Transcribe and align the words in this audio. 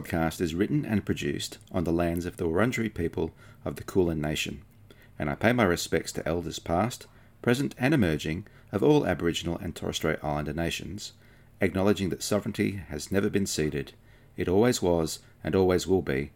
Podcast 0.00 0.40
is 0.40 0.54
written 0.54 0.86
and 0.86 1.04
produced 1.04 1.58
on 1.72 1.84
the 1.84 1.92
lands 1.92 2.24
of 2.24 2.38
the 2.38 2.46
Wurundjeri 2.46 2.94
people 2.94 3.32
of 3.66 3.76
the 3.76 3.84
Kulin 3.84 4.18
Nation, 4.18 4.62
and 5.18 5.28
I 5.28 5.34
pay 5.34 5.52
my 5.52 5.64
respects 5.64 6.10
to 6.12 6.26
elders 6.26 6.58
past, 6.58 7.06
present, 7.42 7.74
and 7.78 7.92
emerging 7.92 8.46
of 8.72 8.82
all 8.82 9.06
Aboriginal 9.06 9.58
and 9.58 9.76
Torres 9.76 9.96
Strait 9.96 10.18
Islander 10.22 10.54
nations, 10.54 11.12
acknowledging 11.60 12.08
that 12.08 12.22
sovereignty 12.22 12.82
has 12.88 13.12
never 13.12 13.28
been 13.28 13.44
ceded, 13.44 13.92
it 14.38 14.48
always 14.48 14.80
was 14.80 15.18
and 15.44 15.54
always 15.54 15.86
will 15.86 16.00
be 16.00 16.30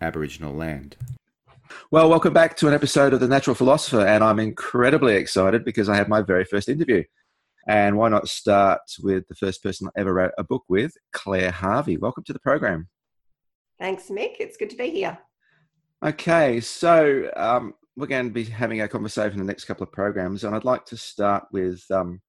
Aboriginal 0.00 0.54
land. 0.54 0.96
Well, 1.90 2.08
welcome 2.08 2.32
back 2.32 2.56
to 2.58 2.68
an 2.68 2.74
episode 2.74 3.12
of 3.12 3.20
The 3.20 3.28
Natural 3.28 3.54
Philosopher, 3.54 4.06
and 4.06 4.24
I'm 4.24 4.40
incredibly 4.40 5.16
excited 5.16 5.66
because 5.66 5.90
I 5.90 5.96
have 5.96 6.08
my 6.08 6.22
very 6.22 6.46
first 6.46 6.70
interview. 6.70 7.04
And 7.68 7.98
why 7.98 8.08
not 8.08 8.28
start 8.28 8.80
with 9.02 9.28
the 9.28 9.34
first 9.34 9.62
person 9.62 9.88
I 9.88 10.00
ever 10.00 10.14
wrote 10.14 10.32
a 10.38 10.44
book 10.44 10.64
with, 10.68 10.94
Claire 11.12 11.50
Harvey? 11.50 11.98
Welcome 11.98 12.24
to 12.24 12.32
the 12.32 12.38
program. 12.38 12.88
Thanks, 13.82 14.10
Mick. 14.10 14.36
It's 14.38 14.56
good 14.56 14.70
to 14.70 14.76
be 14.76 14.90
here. 14.90 15.18
Okay, 16.04 16.60
so 16.60 17.28
um, 17.34 17.74
we're 17.96 18.06
going 18.06 18.28
to 18.28 18.32
be 18.32 18.44
having 18.44 18.80
a 18.80 18.86
conversation 18.86 19.40
in 19.40 19.44
the 19.44 19.50
next 19.50 19.64
couple 19.64 19.82
of 19.82 19.90
programs, 19.90 20.44
and 20.44 20.54
I'd 20.54 20.64
like 20.64 20.86
to 20.86 20.96
start 20.96 21.46
with 21.50 21.82
um, 21.90 22.20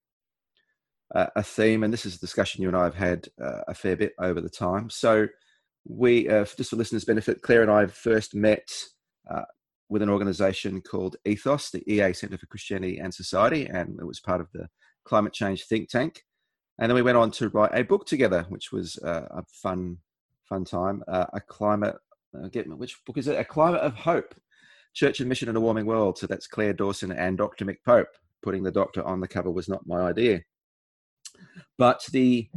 a, 1.13 1.43
theme, 1.43 1.83
and 1.83 1.93
this 1.93 2.07
is 2.07 2.15
a 2.15 2.19
discussion 2.19 2.63
you 2.63 2.69
and 2.69 2.75
I 2.75 2.85
have 2.85 2.95
had 2.95 3.27
uh, 3.39 3.61
a 3.67 3.75
fair 3.75 3.95
bit 3.95 4.13
over 4.17 4.41
the 4.41 4.49
time. 4.49 4.89
So, 4.89 5.27
we, 5.87 6.27
uh, 6.27 6.45
just 6.45 6.71
for 6.71 6.75
listeners' 6.75 7.05
benefit, 7.05 7.43
Claire 7.43 7.61
and 7.61 7.69
I 7.69 7.85
first 7.85 8.33
met 8.33 8.67
uh, 9.29 9.43
with 9.89 10.01
an 10.01 10.09
organisation 10.09 10.81
called 10.81 11.17
Ethos, 11.23 11.69
the 11.69 11.87
EA 11.87 12.13
Centre 12.13 12.39
for 12.39 12.47
Christianity 12.47 12.97
and 12.97 13.13
Society, 13.13 13.67
and 13.67 13.99
it 13.99 14.07
was 14.07 14.19
part 14.19 14.41
of 14.41 14.47
the 14.53 14.69
climate 15.05 15.33
change 15.33 15.65
think 15.65 15.87
tank. 15.87 16.23
And 16.79 16.89
then 16.89 16.95
we 16.95 17.03
went 17.03 17.17
on 17.17 17.29
to 17.31 17.49
write 17.49 17.75
a 17.75 17.83
book 17.83 18.07
together, 18.07 18.47
which 18.49 18.71
was 18.71 18.97
uh, 19.05 19.27
a 19.29 19.43
fun, 19.61 19.97
fun 20.47 20.65
time. 20.65 21.03
Uh, 21.07 21.25
a 21.33 21.41
climate, 21.41 21.95
uh, 22.37 22.47
get 22.47 22.67
which 22.77 23.03
book 23.05 23.17
is 23.17 23.27
it? 23.27 23.39
A 23.39 23.43
Climate 23.43 23.81
of 23.81 23.95
Hope, 23.95 24.35
Church 24.93 25.19
and 25.19 25.29
Mission 25.29 25.49
in 25.49 25.55
a 25.55 25.61
Warming 25.61 25.85
World. 25.85 26.17
So 26.17 26.27
that's 26.27 26.47
Claire 26.47 26.73
Dawson 26.73 27.11
and 27.11 27.37
Dr. 27.37 27.65
Mick 27.65 27.77
Pope. 27.85 28.09
Putting 28.41 28.63
the 28.63 28.71
doctor 28.71 29.01
on 29.03 29.21
the 29.21 29.27
cover 29.27 29.49
was 29.49 29.69
not 29.69 29.87
my 29.87 30.01
idea. 30.01 30.41
But 31.77 32.03
the 32.11 32.49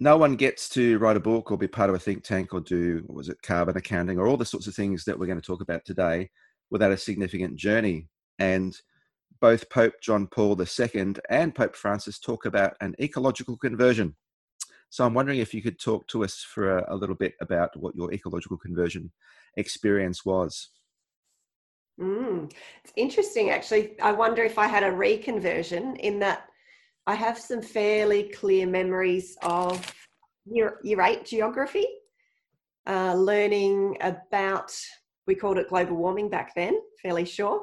no 0.00 0.16
one 0.16 0.34
gets 0.34 0.68
to 0.70 0.98
write 0.98 1.16
a 1.16 1.20
book 1.20 1.52
or 1.52 1.56
be 1.56 1.68
part 1.68 1.88
of 1.88 1.94
a 1.94 1.98
think 1.98 2.24
tank 2.24 2.52
or 2.52 2.60
do 2.60 3.04
what 3.06 3.14
was 3.14 3.28
it 3.28 3.40
carbon 3.42 3.76
accounting 3.76 4.18
or 4.18 4.26
all 4.26 4.36
the 4.36 4.44
sorts 4.44 4.66
of 4.66 4.74
things 4.74 5.04
that 5.04 5.16
we're 5.16 5.26
going 5.26 5.40
to 5.40 5.46
talk 5.46 5.60
about 5.60 5.84
today 5.84 6.28
without 6.70 6.90
a 6.90 6.96
significant 6.96 7.54
journey 7.54 8.08
and 8.40 8.80
both 9.40 9.68
Pope 9.70 9.94
John 10.00 10.26
Paul 10.26 10.60
II 10.60 11.14
and 11.30 11.54
Pope 11.54 11.76
Francis 11.76 12.18
talk 12.18 12.46
about 12.46 12.76
an 12.80 12.94
ecological 13.00 13.56
conversion. 13.56 14.16
So 14.92 15.06
I'm 15.06 15.14
wondering 15.14 15.38
if 15.38 15.54
you 15.54 15.62
could 15.62 15.80
talk 15.80 16.06
to 16.08 16.22
us 16.22 16.44
for 16.46 16.76
a, 16.76 16.94
a 16.94 16.96
little 16.96 17.14
bit 17.14 17.32
about 17.40 17.74
what 17.78 17.96
your 17.96 18.12
ecological 18.12 18.58
conversion 18.58 19.10
experience 19.56 20.22
was. 20.26 20.68
Mm, 21.98 22.52
it's 22.84 22.92
interesting, 22.94 23.48
actually. 23.48 23.98
I 24.02 24.12
wonder 24.12 24.42
if 24.42 24.58
I 24.58 24.66
had 24.66 24.82
a 24.82 24.90
reconversion 24.90 25.98
in 26.00 26.18
that 26.18 26.44
I 27.06 27.14
have 27.14 27.38
some 27.38 27.62
fairly 27.62 28.24
clear 28.24 28.66
memories 28.66 29.38
of 29.40 29.80
year, 30.44 30.76
year 30.84 31.00
eight 31.00 31.24
geography, 31.24 31.86
uh, 32.86 33.14
learning 33.14 33.96
about, 34.02 34.78
we 35.26 35.34
called 35.34 35.56
it 35.56 35.70
global 35.70 35.96
warming 35.96 36.28
back 36.28 36.54
then, 36.54 36.78
fairly 37.00 37.24
sure 37.24 37.62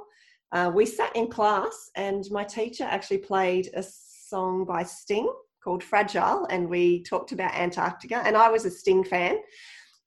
uh, 0.51 0.71
we 0.73 0.83
sat 0.83 1.15
in 1.15 1.27
class 1.27 1.91
and 1.95 2.25
my 2.31 2.43
teacher 2.43 2.83
actually 2.83 3.19
played 3.19 3.69
a 3.75 3.83
song 3.83 4.65
by 4.65 4.81
Sting 4.81 5.31
called 5.69 5.83
Fragile, 5.83 6.47
and 6.49 6.67
we 6.67 7.03
talked 7.03 7.31
about 7.31 7.53
Antarctica. 7.53 8.23
And 8.25 8.35
I 8.35 8.49
was 8.49 8.65
a 8.65 8.71
Sting 8.71 9.03
fan. 9.03 9.37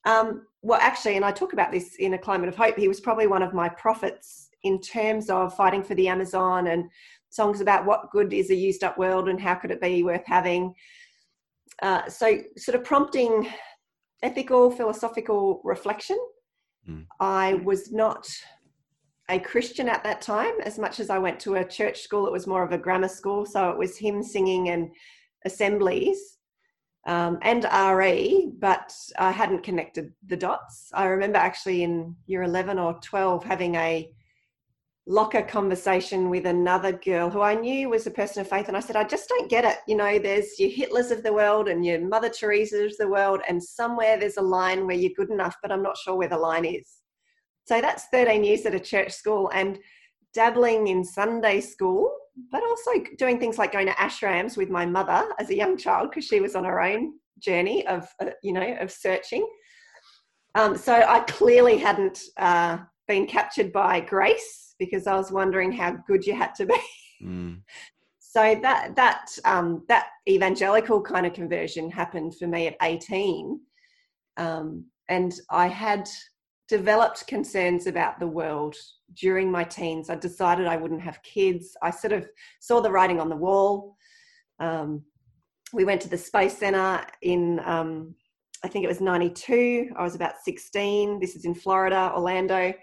Um, 0.03 0.45
well, 0.61 0.77
actually, 0.81 1.15
and 1.15 1.23
I 1.23 1.31
talk 1.31 1.53
about 1.53 1.71
this 1.71 1.95
in 1.99 2.15
A 2.15 2.17
Climate 2.17 2.49
of 2.49 2.57
Hope, 2.57 2.75
he 2.75 2.89
was 2.89 2.99
probably 2.99 3.27
one 3.27 3.41
of 3.41 3.53
my 3.53 3.69
prophets 3.69 4.49
in 4.63 4.81
terms 4.81 5.29
of 5.29 5.55
fighting 5.55 5.81
for 5.81 5.95
the 5.95 6.09
Amazon 6.09 6.67
and 6.67 6.89
songs 7.29 7.61
about 7.61 7.85
what 7.85 8.11
good 8.11 8.33
is 8.33 8.49
a 8.49 8.55
used 8.55 8.83
up 8.83 8.97
world 8.97 9.29
and 9.29 9.39
how 9.39 9.55
could 9.55 9.71
it 9.71 9.79
be 9.79 10.03
worth 10.03 10.25
having. 10.25 10.73
Uh, 11.81 12.09
so, 12.09 12.39
sort 12.57 12.75
of 12.75 12.83
prompting 12.83 13.47
ethical, 14.21 14.69
philosophical 14.69 15.61
reflection. 15.63 16.19
Mm. 16.89 17.05
I 17.21 17.53
was 17.63 17.89
not 17.89 18.27
a 19.29 19.39
Christian 19.39 19.87
at 19.87 20.03
that 20.03 20.21
time. 20.21 20.55
As 20.65 20.77
much 20.77 20.99
as 20.99 21.09
I 21.09 21.19
went 21.19 21.39
to 21.39 21.55
a 21.55 21.63
church 21.63 22.01
school, 22.01 22.27
it 22.27 22.33
was 22.33 22.47
more 22.47 22.63
of 22.63 22.73
a 22.73 22.77
grammar 22.77 23.07
school. 23.07 23.45
So 23.45 23.69
it 23.69 23.77
was 23.77 23.97
hymn 23.97 24.21
singing 24.21 24.67
and 24.67 24.91
assemblies 25.45 26.37
um, 27.05 27.37
and 27.41 27.65
RE, 27.97 28.51
but 28.59 28.93
I 29.17 29.31
hadn't 29.31 29.63
connected 29.63 30.13
the 30.25 30.37
dots. 30.37 30.89
I 30.93 31.05
remember 31.05 31.37
actually 31.37 31.83
in 31.83 32.15
year 32.27 32.43
11 32.43 32.79
or 32.79 32.99
12 33.01 33.43
having 33.43 33.75
a 33.75 34.09
locker 35.05 35.41
conversation 35.41 36.29
with 36.29 36.45
another 36.45 36.93
girl 36.93 37.29
who 37.29 37.41
I 37.41 37.55
knew 37.55 37.89
was 37.89 38.07
a 38.07 38.11
person 38.11 38.41
of 38.41 38.47
faith. 38.47 38.69
And 38.69 38.77
I 38.77 38.79
said, 38.79 38.95
I 38.95 39.03
just 39.03 39.27
don't 39.27 39.49
get 39.49 39.65
it. 39.65 39.79
You 39.85 39.97
know, 39.97 40.17
there's 40.17 40.57
your 40.57 40.69
Hitlers 40.69 41.11
of 41.11 41.23
the 41.23 41.33
world 41.33 41.67
and 41.67 41.85
your 41.85 41.99
Mother 41.99 42.29
Teresa's 42.29 42.93
of 42.93 42.97
the 42.97 43.07
world, 43.09 43.41
and 43.49 43.61
somewhere 43.61 44.17
there's 44.17 44.37
a 44.37 44.41
line 44.41 44.87
where 44.87 44.95
you're 44.95 45.11
good 45.15 45.29
enough, 45.29 45.55
but 45.61 45.71
I'm 45.71 45.83
not 45.83 45.97
sure 45.97 46.15
where 46.15 46.29
the 46.29 46.37
line 46.37 46.65
is. 46.65 47.01
So 47.65 47.81
that's 47.81 48.05
13 48.11 48.43
years 48.43 48.65
at 48.65 48.75
a 48.75 48.79
church 48.79 49.11
school 49.11 49.49
and 49.53 49.79
dabbling 50.33 50.87
in 50.87 51.03
Sunday 51.03 51.61
school, 51.61 52.11
but 52.51 52.63
also 52.63 52.91
doing 53.17 53.39
things 53.39 53.57
like 53.57 53.71
going 53.71 53.87
to 53.87 53.93
ashrams 53.93 54.57
with 54.57 54.69
my 54.69 54.85
mother 54.85 55.23
as 55.39 55.49
a 55.49 55.55
young 55.55 55.77
child 55.77 56.09
because 56.09 56.25
she 56.25 56.39
was 56.39 56.55
on 56.55 56.63
her 56.63 56.81
own 56.81 57.13
journey 57.39 57.85
of, 57.87 58.07
uh, 58.21 58.31
you 58.41 58.53
know, 58.53 58.75
of 58.79 58.91
searching. 58.91 59.47
Um, 60.55 60.77
so 60.77 60.93
I 60.93 61.19
clearly 61.21 61.77
hadn't 61.77 62.19
uh, 62.37 62.77
been 63.07 63.27
captured 63.27 63.71
by 63.71 63.99
grace 63.99 64.75
because 64.79 65.07
I 65.07 65.15
was 65.15 65.31
wondering 65.31 65.71
how 65.71 65.97
good 66.07 66.25
you 66.25 66.35
had 66.35 66.55
to 66.55 66.65
be. 66.65 66.79
Mm. 67.23 67.61
So 68.19 68.59
that 68.63 68.95
that 68.95 69.27
um, 69.45 69.83
that 69.89 70.07
evangelical 70.27 71.03
kind 71.03 71.27
of 71.27 71.33
conversion 71.33 71.91
happened 71.91 72.35
for 72.35 72.47
me 72.47 72.65
at 72.65 72.75
18, 72.81 73.59
um, 74.37 74.85
and 75.07 75.31
I 75.51 75.67
had 75.67 76.09
developed 76.67 77.27
concerns 77.27 77.87
about 77.87 78.19
the 78.19 78.27
world 78.27 78.75
during 79.15 79.51
my 79.51 79.63
teens. 79.63 80.09
I 80.09 80.15
decided 80.15 80.67
I 80.67 80.77
wouldn't 80.77 81.01
have 81.01 81.21
kids. 81.23 81.75
I 81.81 81.91
sort 81.91 82.13
of 82.13 82.27
saw 82.59 82.81
the 82.81 82.91
writing 82.91 83.19
on 83.19 83.29
the 83.29 83.35
wall. 83.35 83.97
Um, 84.59 85.03
we 85.73 85.85
went 85.85 86.01
to 86.01 86.09
the 86.09 86.17
Space 86.17 86.57
Center 86.57 87.05
in, 87.21 87.59
um, 87.65 88.15
I 88.63 88.67
think 88.67 88.85
it 88.85 88.87
was 88.87 89.01
92. 89.01 89.91
I 89.97 90.03
was 90.03 90.15
about 90.15 90.35
16. 90.43 91.19
This 91.19 91.35
is 91.35 91.45
in 91.45 91.55
Florida, 91.55 92.11
Orlando. 92.15 92.73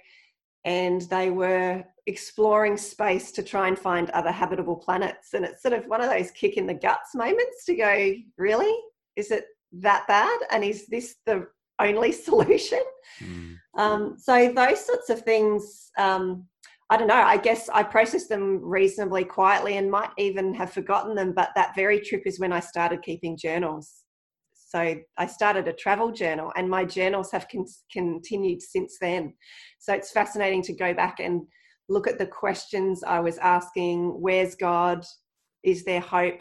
And 0.64 1.02
they 1.02 1.30
were 1.30 1.82
exploring 2.06 2.76
space 2.76 3.32
to 3.32 3.42
try 3.42 3.68
and 3.68 3.78
find 3.78 4.10
other 4.10 4.32
habitable 4.32 4.76
planets. 4.76 5.32
And 5.32 5.44
it's 5.44 5.62
sort 5.62 5.72
of 5.72 5.86
one 5.86 6.02
of 6.02 6.10
those 6.10 6.30
kick 6.32 6.56
in 6.56 6.66
the 6.66 6.74
guts 6.74 7.14
moments 7.14 7.64
to 7.64 7.76
go, 7.76 8.12
really? 8.36 8.74
Is 9.16 9.30
it 9.30 9.44
that 9.72 10.06
bad? 10.06 10.38
And 10.50 10.62
is 10.62 10.86
this 10.86 11.16
the 11.24 11.46
only 11.80 12.12
solution? 12.28 12.82
Mm. 13.20 13.56
Um, 13.78 14.16
so 14.18 14.52
those 14.52 14.84
sorts 14.84 15.10
of 15.10 15.22
things, 15.22 15.90
um, 15.98 16.46
I 16.90 16.96
don't 16.96 17.08
know. 17.08 17.14
I 17.14 17.36
guess 17.36 17.68
I 17.68 17.82
processed 17.82 18.28
them 18.28 18.60
reasonably 18.62 19.24
quietly 19.24 19.76
and 19.76 19.90
might 19.90 20.10
even 20.18 20.52
have 20.54 20.72
forgotten 20.72 21.14
them. 21.14 21.32
But 21.32 21.50
that 21.54 21.74
very 21.76 22.00
trip 22.00 22.22
is 22.26 22.40
when 22.40 22.52
I 22.52 22.60
started 22.60 23.02
keeping 23.02 23.36
journals. 23.36 24.04
So 24.52 24.96
I 25.18 25.26
started 25.26 25.66
a 25.66 25.72
travel 25.72 26.12
journal, 26.12 26.52
and 26.56 26.70
my 26.70 26.84
journals 26.84 27.32
have 27.32 27.48
con- 27.50 27.66
continued 27.92 28.62
since 28.62 28.98
then. 29.00 29.34
So 29.80 29.92
it's 29.92 30.12
fascinating 30.12 30.62
to 30.62 30.72
go 30.72 30.94
back 30.94 31.18
and 31.18 31.42
look 31.88 32.06
at 32.06 32.18
the 32.18 32.26
questions 32.26 33.02
I 33.02 33.18
was 33.18 33.36
asking. 33.38 34.10
Where's 34.20 34.54
God? 34.54 35.04
Is 35.64 35.84
there 35.84 36.00
hope? 36.00 36.40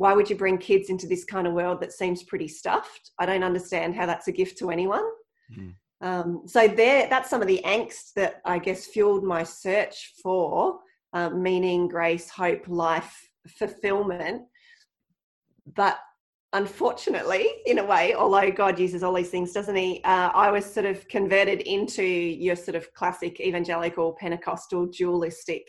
Why 0.00 0.14
would 0.14 0.30
you 0.30 0.36
bring 0.36 0.56
kids 0.56 0.88
into 0.88 1.06
this 1.06 1.26
kind 1.26 1.46
of 1.46 1.52
world 1.52 1.82
that 1.82 1.92
seems 1.92 2.22
pretty 2.22 2.48
stuffed? 2.48 3.10
I 3.18 3.26
don't 3.26 3.44
understand 3.44 3.94
how 3.94 4.06
that's 4.06 4.28
a 4.28 4.32
gift 4.32 4.56
to 4.60 4.70
anyone. 4.70 5.04
Mm. 5.54 5.74
Um, 6.00 6.42
so 6.46 6.66
there, 6.66 7.06
that's 7.10 7.28
some 7.28 7.42
of 7.42 7.46
the 7.46 7.60
angst 7.66 8.14
that 8.16 8.40
I 8.46 8.60
guess 8.60 8.86
fueled 8.86 9.24
my 9.24 9.42
search 9.44 10.14
for 10.22 10.78
uh, 11.12 11.28
meaning, 11.28 11.86
grace, 11.86 12.30
hope, 12.30 12.66
life, 12.66 13.14
fulfillment. 13.46 14.44
But 15.66 15.98
unfortunately, 16.54 17.50
in 17.66 17.78
a 17.78 17.84
way, 17.84 18.14
although 18.14 18.50
God 18.50 18.78
uses 18.78 19.02
all 19.02 19.12
these 19.12 19.28
things, 19.28 19.52
doesn't 19.52 19.76
He? 19.76 20.00
Uh, 20.04 20.30
I 20.32 20.50
was 20.50 20.64
sort 20.64 20.86
of 20.86 21.06
converted 21.08 21.60
into 21.60 22.02
your 22.02 22.56
sort 22.56 22.74
of 22.74 22.90
classic 22.94 23.38
evangelical 23.38 24.14
Pentecostal 24.14 24.86
dualistic 24.86 25.68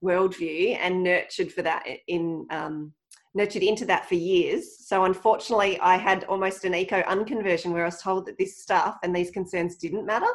worldview 0.00 0.78
and 0.80 1.02
nurtured 1.02 1.50
for 1.50 1.62
that 1.62 1.84
in 2.06 2.46
um, 2.50 2.92
nurtured 3.34 3.62
into 3.62 3.84
that 3.86 4.08
for 4.08 4.14
years. 4.14 4.86
So 4.86 5.04
unfortunately, 5.04 5.78
I 5.80 5.96
had 5.96 6.24
almost 6.24 6.64
an 6.64 6.74
eco 6.74 7.02
unconversion 7.02 7.72
where 7.72 7.82
I 7.82 7.86
was 7.86 8.00
told 8.00 8.26
that 8.26 8.38
this 8.38 8.60
stuff 8.62 8.96
and 9.02 9.14
these 9.14 9.30
concerns 9.30 9.76
didn't 9.76 10.06
matter. 10.06 10.30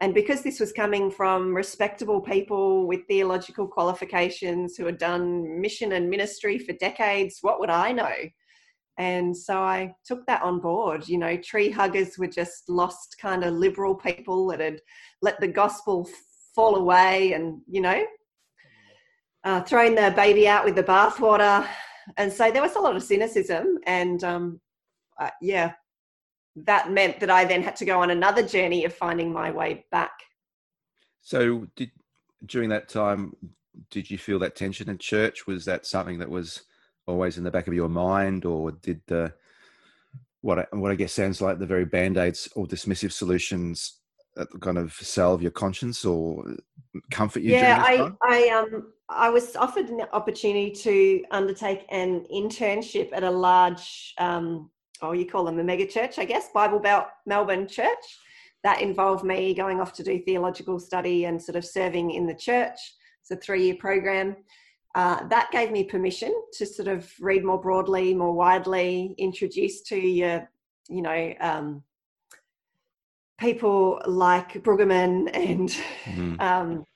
And 0.00 0.12
because 0.12 0.42
this 0.42 0.60
was 0.60 0.72
coming 0.72 1.10
from 1.10 1.54
respectable 1.54 2.20
people 2.20 2.86
with 2.86 3.06
theological 3.06 3.66
qualifications 3.66 4.76
who 4.76 4.84
had 4.84 4.98
done 4.98 5.60
mission 5.60 5.92
and 5.92 6.10
ministry 6.10 6.58
for 6.58 6.74
decades, 6.74 7.38
what 7.40 7.60
would 7.60 7.70
I 7.70 7.92
know? 7.92 8.12
And 8.98 9.36
so 9.36 9.58
I 9.58 9.94
took 10.04 10.26
that 10.26 10.42
on 10.42 10.60
board. 10.60 11.08
You 11.08 11.18
know, 11.18 11.36
tree 11.36 11.70
huggers 11.70 12.18
were 12.18 12.26
just 12.26 12.68
lost 12.68 13.16
kind 13.20 13.44
of 13.44 13.54
liberal 13.54 13.94
people 13.94 14.46
that 14.48 14.60
had 14.60 14.80
let 15.22 15.40
the 15.40 15.48
gospel 15.48 16.08
fall 16.54 16.76
away 16.76 17.32
and, 17.32 17.60
you 17.66 17.80
know, 17.80 18.04
uh, 19.44 19.60
throwing 19.62 19.94
the 19.94 20.12
baby 20.16 20.48
out 20.48 20.64
with 20.64 20.74
the 20.74 20.82
bathwater. 20.82 21.66
And 22.16 22.32
so 22.32 22.50
there 22.50 22.62
was 22.62 22.76
a 22.76 22.80
lot 22.80 22.96
of 22.96 23.02
cynicism. 23.02 23.78
And 23.86 24.22
um, 24.24 24.60
uh, 25.18 25.30
yeah, 25.40 25.72
that 26.56 26.90
meant 26.90 27.20
that 27.20 27.30
I 27.30 27.44
then 27.44 27.62
had 27.62 27.76
to 27.76 27.84
go 27.84 28.00
on 28.00 28.10
another 28.10 28.46
journey 28.46 28.84
of 28.84 28.94
finding 28.94 29.32
my 29.32 29.50
way 29.50 29.84
back. 29.90 30.12
So, 31.20 31.66
did 31.76 31.90
during 32.44 32.68
that 32.70 32.88
time, 32.88 33.34
did 33.90 34.10
you 34.10 34.16
feel 34.16 34.38
that 34.38 34.56
tension 34.56 34.88
in 34.88 34.98
church? 34.98 35.46
Was 35.46 35.64
that 35.64 35.86
something 35.86 36.18
that 36.18 36.30
was 36.30 36.62
always 37.06 37.36
in 37.38 37.44
the 37.44 37.50
back 37.50 37.66
of 37.66 37.74
your 37.74 37.88
mind, 37.88 38.44
or 38.44 38.70
did 38.70 39.00
the 39.06 39.34
what 40.40 40.60
I, 40.60 40.66
what 40.70 40.92
I 40.92 40.94
guess 40.94 41.12
sounds 41.12 41.40
like 41.40 41.58
the 41.58 41.66
very 41.66 41.84
band 41.84 42.16
aids 42.16 42.48
or 42.54 42.66
dismissive 42.66 43.12
solutions 43.12 43.98
that 44.36 44.48
kind 44.60 44.78
of 44.78 44.92
salve 44.92 45.42
your 45.42 45.50
conscience 45.50 46.04
or 46.04 46.44
comfort 47.10 47.42
you? 47.42 47.52
Yeah, 47.52 47.82
I 47.84 48.10
I 48.22 48.48
um 48.50 48.92
I 49.08 49.30
was 49.30 49.54
offered 49.56 49.88
an 49.88 50.02
opportunity 50.12 50.70
to 50.70 51.24
undertake 51.30 51.86
an 51.90 52.26
internship 52.32 53.12
at 53.12 53.22
a 53.22 53.30
large 53.30 54.14
um 54.18 54.70
oh 55.02 55.12
you 55.12 55.26
call 55.26 55.44
them 55.44 55.58
a 55.58 55.64
mega 55.64 55.86
church 55.86 56.18
I 56.18 56.24
guess 56.24 56.48
Bible 56.52 56.80
Belt 56.80 57.06
Melbourne 57.26 57.68
church. 57.68 58.04
That 58.64 58.82
involved 58.82 59.24
me 59.24 59.54
going 59.54 59.80
off 59.80 59.92
to 59.94 60.02
do 60.02 60.20
theological 60.24 60.80
study 60.80 61.26
and 61.26 61.40
sort 61.40 61.56
of 61.56 61.64
serving 61.64 62.10
in 62.10 62.26
the 62.26 62.34
church. 62.34 62.78
It's 63.20 63.30
a 63.30 63.36
three 63.36 63.64
year 63.64 63.76
program 63.76 64.36
uh, 64.96 65.28
that 65.28 65.50
gave 65.52 65.70
me 65.70 65.84
permission 65.84 66.34
to 66.54 66.64
sort 66.64 66.88
of 66.88 67.12
read 67.20 67.44
more 67.44 67.60
broadly, 67.60 68.14
more 68.14 68.32
widely, 68.32 69.14
introduce 69.18 69.82
to 69.82 69.96
your, 69.96 70.48
you 70.88 71.02
know, 71.02 71.34
um, 71.38 71.82
people 73.38 74.00
like 74.06 74.54
Brueggemann 74.62 75.28
and 75.34 75.68
mm-hmm. 75.68 76.40
um, 76.40 76.86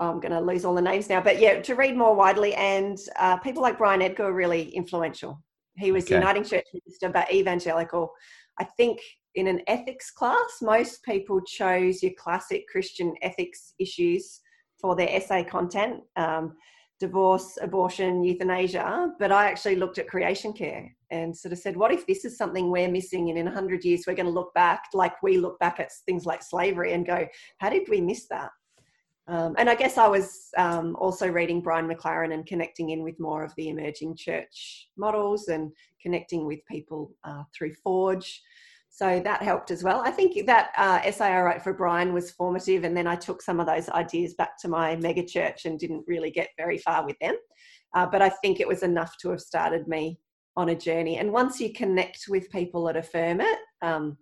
I'm 0.00 0.18
going 0.20 0.32
to 0.32 0.40
lose 0.40 0.64
all 0.64 0.74
the 0.74 0.82
names 0.82 1.08
now, 1.08 1.20
but 1.20 1.38
yeah, 1.38 1.60
to 1.60 1.74
read 1.74 1.96
more 1.96 2.14
widely. 2.14 2.54
And 2.54 2.98
uh, 3.18 3.36
people 3.38 3.62
like 3.62 3.78
Brian 3.78 4.02
Edgar 4.02 4.24
are 4.24 4.32
really 4.32 4.70
influential. 4.70 5.42
He 5.76 5.92
was 5.92 6.04
okay. 6.04 6.14
Uniting 6.14 6.44
Church 6.44 6.66
minister, 6.72 7.10
but 7.10 7.32
evangelical. 7.32 8.10
I 8.58 8.64
think 8.64 9.00
in 9.34 9.46
an 9.46 9.60
ethics 9.66 10.10
class, 10.10 10.58
most 10.62 11.04
people 11.04 11.40
chose 11.42 12.02
your 12.02 12.12
classic 12.18 12.66
Christian 12.68 13.14
ethics 13.22 13.74
issues 13.78 14.40
for 14.80 14.96
their 14.96 15.08
essay 15.10 15.44
content. 15.44 16.00
Um, 16.16 16.54
divorce, 17.00 17.56
abortion, 17.62 18.22
euthanasia, 18.22 19.08
but 19.18 19.32
I 19.32 19.46
actually 19.46 19.76
looked 19.76 19.98
at 19.98 20.06
creation 20.06 20.52
care 20.52 20.94
and 21.10 21.34
sort 21.34 21.52
of 21.52 21.58
said, 21.58 21.74
what 21.74 21.90
if 21.90 22.06
this 22.06 22.26
is 22.26 22.36
something 22.36 22.70
we're 22.70 22.90
missing 22.90 23.30
and 23.30 23.38
in 23.38 23.46
100 23.46 23.84
years 23.84 24.04
we're 24.06 24.14
going 24.14 24.26
to 24.26 24.32
look 24.32 24.52
back 24.54 24.82
like 24.92 25.20
we 25.22 25.38
look 25.38 25.58
back 25.58 25.80
at 25.80 25.90
things 26.04 26.26
like 26.26 26.42
slavery 26.42 26.92
and 26.92 27.06
go, 27.06 27.26
how 27.58 27.70
did 27.70 27.88
we 27.88 28.02
miss 28.02 28.28
that? 28.28 28.50
Um, 29.30 29.54
and 29.58 29.70
I 29.70 29.74
guess 29.74 29.96
I 29.96 30.08
was 30.08 30.48
um, 30.58 30.96
also 30.98 31.28
reading 31.28 31.60
Brian 31.60 31.88
McLaren 31.88 32.34
and 32.34 32.44
connecting 32.44 32.90
in 32.90 33.02
with 33.02 33.18
more 33.20 33.44
of 33.44 33.54
the 33.56 33.68
emerging 33.68 34.16
church 34.16 34.88
models 34.96 35.48
and 35.48 35.72
connecting 36.02 36.46
with 36.46 36.58
people 36.68 37.14
uh, 37.24 37.44
through 37.56 37.74
Forge 37.82 38.42
so 38.90 39.20
that 39.20 39.42
helped 39.42 39.70
as 39.70 39.84
well. 39.84 40.02
I 40.04 40.10
think 40.10 40.46
that 40.46 40.72
uh, 40.76 41.00
essay 41.04 41.26
I 41.26 41.40
wrote 41.40 41.62
for 41.62 41.72
Brian 41.72 42.12
was 42.12 42.32
formative, 42.32 42.84
and 42.84 42.94
then 42.96 43.06
I 43.06 43.14
took 43.14 43.40
some 43.40 43.60
of 43.60 43.66
those 43.66 43.88
ideas 43.88 44.34
back 44.34 44.58
to 44.58 44.68
my 44.68 44.96
mega 44.96 45.24
church 45.24 45.64
and 45.64 45.78
didn't 45.78 46.04
really 46.06 46.30
get 46.30 46.48
very 46.58 46.76
far 46.76 47.06
with 47.06 47.18
them. 47.20 47.36
Uh, 47.94 48.06
but 48.06 48.20
I 48.20 48.28
think 48.28 48.60
it 48.60 48.68
was 48.68 48.82
enough 48.82 49.16
to 49.18 49.30
have 49.30 49.40
started 49.40 49.86
me 49.86 50.18
on 50.56 50.70
a 50.70 50.74
journey. 50.74 51.18
And 51.18 51.32
once 51.32 51.60
you 51.60 51.72
connect 51.72 52.24
with 52.28 52.50
people 52.50 52.84
that 52.84 52.96
affirm 52.96 53.40
it, 53.40 53.58
um, 53.80 54.18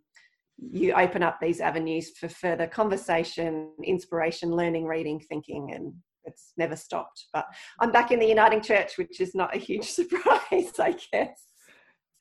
you 0.58 0.92
open 0.92 1.22
up 1.22 1.38
these 1.40 1.60
avenues 1.60 2.10
for 2.18 2.28
further 2.28 2.66
conversation, 2.66 3.70
inspiration, 3.84 4.50
learning, 4.50 4.86
reading, 4.86 5.20
thinking, 5.20 5.72
and 5.74 5.92
it's 6.24 6.52
never 6.56 6.76
stopped. 6.76 7.26
But 7.32 7.46
I'm 7.80 7.92
back 7.92 8.10
in 8.10 8.18
the 8.18 8.26
Uniting 8.26 8.60
Church, 8.60 8.98
which 8.98 9.20
is 9.20 9.34
not 9.34 9.54
a 9.54 9.58
huge 9.58 9.84
surprise, 9.90 10.72
I 10.78 10.96
guess. 11.12 11.44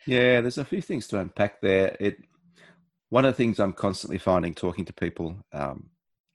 Yeah, 0.06 0.42
there's 0.42 0.58
a 0.58 0.66
few 0.66 0.82
things 0.82 1.08
to 1.08 1.20
unpack 1.20 1.62
there. 1.62 1.98
It 2.00 2.18
one 3.10 3.26
of 3.26 3.34
the 3.34 3.38
things 3.38 3.60
I'm 3.60 3.74
constantly 3.74 4.18
finding 4.18 4.54
talking 4.54 4.84
to 4.86 4.94
people, 4.94 5.38
um, 5.54 5.90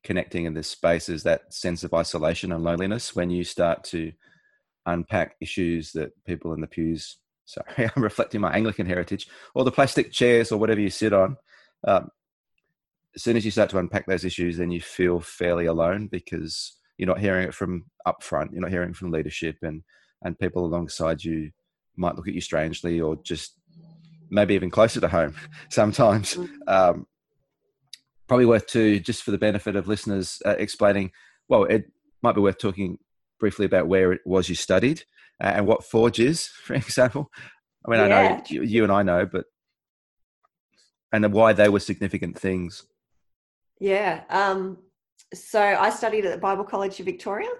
connecting 0.04 0.46
in 0.46 0.54
this 0.54 0.68
space, 0.68 1.08
is 1.08 1.22
that 1.24 1.52
sense 1.52 1.84
of 1.84 1.92
isolation 1.92 2.52
and 2.52 2.64
loneliness 2.64 3.14
when 3.14 3.30
you 3.30 3.44
start 3.44 3.84
to 3.84 4.12
unpack 4.86 5.36
issues 5.40 5.92
that 5.92 6.12
people 6.24 6.52
in 6.54 6.60
the 6.60 6.66
pews. 6.66 7.18
Sorry, 7.44 7.90
I'm 7.94 8.02
reflecting 8.02 8.40
my 8.40 8.52
Anglican 8.52 8.86
heritage, 8.86 9.28
or 9.54 9.64
the 9.64 9.72
plastic 9.72 10.12
chairs, 10.12 10.52
or 10.52 10.58
whatever 10.58 10.80
you 10.80 10.90
sit 10.90 11.12
on. 11.12 11.36
Um, 11.86 12.08
as 13.14 13.22
soon 13.22 13.36
as 13.36 13.44
you 13.44 13.50
start 13.50 13.70
to 13.70 13.78
unpack 13.78 14.06
those 14.06 14.24
issues, 14.24 14.56
then 14.56 14.70
you 14.70 14.80
feel 14.80 15.20
fairly 15.20 15.66
alone 15.66 16.06
because 16.06 16.76
you're 16.96 17.08
not 17.08 17.20
hearing 17.20 17.46
it 17.46 17.54
from 17.54 17.84
up 18.06 18.22
front. 18.22 18.52
You're 18.52 18.62
not 18.62 18.70
hearing 18.70 18.94
from 18.94 19.10
leadership, 19.10 19.56
and 19.62 19.82
and 20.22 20.38
people 20.38 20.64
alongside 20.64 21.22
you 21.22 21.50
might 21.96 22.16
look 22.16 22.28
at 22.28 22.34
you 22.34 22.40
strangely 22.40 23.00
or 23.00 23.16
just 23.22 23.54
maybe 24.30 24.54
even 24.54 24.70
closer 24.70 25.00
to 25.00 25.08
home 25.08 25.34
sometimes. 25.68 26.34
Mm. 26.34 26.48
Um, 26.66 27.06
probably 28.28 28.46
worth 28.46 28.66
to 28.68 28.98
just 29.00 29.22
for 29.22 29.30
the 29.30 29.38
benefit 29.38 29.76
of 29.76 29.88
listeners 29.88 30.40
uh, 30.46 30.54
explaining. 30.58 31.12
Well, 31.48 31.64
it 31.64 31.90
might 32.22 32.34
be 32.34 32.40
worth 32.40 32.58
talking 32.58 32.98
briefly 33.38 33.66
about 33.66 33.88
where 33.88 34.12
it 34.12 34.20
was 34.24 34.48
you 34.48 34.54
studied 34.54 35.02
uh, 35.42 35.52
and 35.54 35.66
what 35.66 35.84
Forge 35.84 36.20
is, 36.20 36.46
for 36.64 36.74
example. 36.74 37.30
I 37.86 37.90
mean, 37.90 38.00
yeah. 38.00 38.04
I 38.04 38.08
know 38.08 38.42
you, 38.48 38.62
you, 38.62 38.82
and 38.84 38.92
I 38.92 39.02
know, 39.02 39.26
but 39.26 39.46
and 41.12 41.32
why 41.32 41.52
they 41.52 41.68
were 41.68 41.80
significant 41.80 42.38
things. 42.38 42.84
Yeah. 43.80 44.22
Um, 44.30 44.78
so 45.34 45.60
I 45.60 45.90
studied 45.90 46.24
at 46.24 46.32
the 46.32 46.40
Bible 46.40 46.64
College 46.64 46.98
of 47.00 47.06
Victoria. 47.06 47.50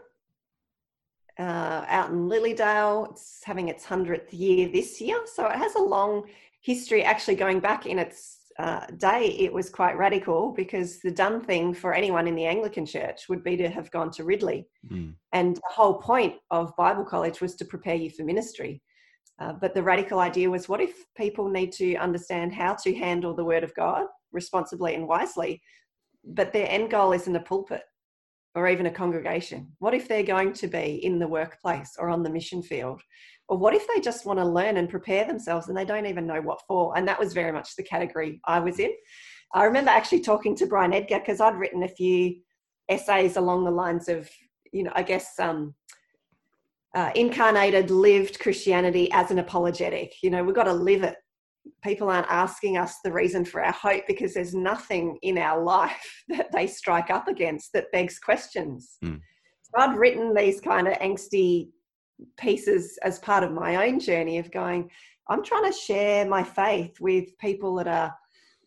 Uh, 1.38 1.84
out 1.88 2.10
in 2.10 2.28
Lilydale. 2.28 3.10
It's 3.10 3.42
having 3.42 3.68
its 3.68 3.86
100th 3.86 4.28
year 4.32 4.68
this 4.68 5.00
year. 5.00 5.18
So 5.24 5.46
it 5.46 5.56
has 5.56 5.74
a 5.76 5.82
long 5.82 6.24
history 6.60 7.02
actually 7.02 7.36
going 7.36 7.58
back 7.58 7.86
in 7.86 7.98
its 7.98 8.42
uh, 8.58 8.86
day, 8.98 9.36
it 9.38 9.52
was 9.52 9.70
quite 9.70 9.96
radical 9.96 10.52
because 10.52 11.00
the 11.00 11.10
done 11.10 11.40
thing 11.40 11.72
for 11.74 11.94
anyone 11.94 12.26
in 12.28 12.34
the 12.34 12.44
Anglican 12.44 12.86
Church 12.86 13.28
would 13.28 13.42
be 13.42 13.56
to 13.56 13.68
have 13.68 13.90
gone 13.90 14.10
to 14.12 14.24
Ridley. 14.24 14.66
Mm. 14.90 15.14
And 15.32 15.56
the 15.56 15.62
whole 15.70 15.94
point 15.94 16.34
of 16.50 16.76
Bible 16.76 17.04
college 17.04 17.40
was 17.40 17.54
to 17.56 17.64
prepare 17.64 17.94
you 17.94 18.10
for 18.10 18.24
ministry. 18.24 18.82
Uh, 19.42 19.52
but 19.52 19.74
the 19.74 19.82
radical 19.82 20.20
idea 20.20 20.48
was 20.48 20.68
what 20.68 20.80
if 20.80 21.04
people 21.16 21.48
need 21.48 21.72
to 21.72 21.96
understand 21.96 22.54
how 22.54 22.74
to 22.74 22.94
handle 22.94 23.34
the 23.34 23.44
Word 23.44 23.64
of 23.64 23.74
God 23.74 24.06
responsibly 24.30 24.94
and 24.94 25.08
wisely, 25.08 25.60
but 26.24 26.52
their 26.52 26.70
end 26.70 26.90
goal 26.90 27.12
isn't 27.12 27.34
a 27.34 27.40
pulpit 27.40 27.82
or 28.54 28.68
even 28.68 28.86
a 28.86 28.90
congregation? 28.90 29.72
What 29.80 29.94
if 29.94 30.06
they're 30.06 30.22
going 30.22 30.52
to 30.52 30.68
be 30.68 31.04
in 31.04 31.18
the 31.18 31.26
workplace 31.26 31.96
or 31.98 32.08
on 32.08 32.22
the 32.22 32.30
mission 32.30 32.62
field? 32.62 33.02
Or 33.48 33.58
what 33.58 33.74
if 33.74 33.84
they 33.88 34.00
just 34.00 34.24
want 34.24 34.38
to 34.38 34.44
learn 34.44 34.76
and 34.76 34.88
prepare 34.88 35.26
themselves 35.26 35.66
and 35.66 35.76
they 35.76 35.84
don't 35.84 36.06
even 36.06 36.26
know 36.26 36.40
what 36.40 36.62
for? 36.68 36.96
And 36.96 37.08
that 37.08 37.18
was 37.18 37.32
very 37.32 37.50
much 37.50 37.74
the 37.74 37.82
category 37.82 38.40
I 38.46 38.60
was 38.60 38.78
in. 38.78 38.92
I 39.54 39.64
remember 39.64 39.90
actually 39.90 40.20
talking 40.20 40.54
to 40.56 40.66
Brian 40.66 40.92
Edgar 40.92 41.18
because 41.18 41.40
I'd 41.40 41.56
written 41.56 41.82
a 41.82 41.88
few 41.88 42.36
essays 42.88 43.36
along 43.36 43.64
the 43.64 43.72
lines 43.72 44.08
of, 44.08 44.30
you 44.72 44.84
know, 44.84 44.92
I 44.94 45.02
guess 45.02 45.38
um, 45.40 45.74
uh, 46.94 47.10
incarnated, 47.14 47.90
lived 47.90 48.38
Christianity 48.38 49.10
as 49.12 49.30
an 49.30 49.38
apologetic. 49.38 50.14
You 50.22 50.30
know, 50.30 50.44
we've 50.44 50.54
got 50.54 50.64
to 50.64 50.72
live 50.72 51.02
it. 51.02 51.16
People 51.82 52.10
aren't 52.10 52.26
asking 52.28 52.76
us 52.76 52.96
the 53.04 53.12
reason 53.12 53.44
for 53.44 53.62
our 53.62 53.72
hope 53.72 54.02
because 54.06 54.34
there's 54.34 54.54
nothing 54.54 55.18
in 55.22 55.38
our 55.38 55.62
life 55.62 56.24
that 56.28 56.50
they 56.52 56.66
strike 56.66 57.10
up 57.10 57.28
against 57.28 57.72
that 57.72 57.92
begs 57.92 58.18
questions. 58.18 58.98
Mm. 59.04 59.20
So 59.62 59.72
I'd 59.76 59.96
written 59.96 60.34
these 60.34 60.60
kind 60.60 60.86
of 60.86 60.94
angsty 60.94 61.70
pieces 62.36 62.98
as 63.02 63.18
part 63.18 63.42
of 63.42 63.52
my 63.52 63.86
own 63.86 63.98
journey 63.98 64.38
of 64.38 64.50
going, 64.50 64.90
I'm 65.28 65.42
trying 65.42 65.70
to 65.70 65.76
share 65.76 66.26
my 66.26 66.42
faith 66.42 67.00
with 67.00 67.36
people 67.38 67.76
that 67.76 67.86
are 67.86 68.14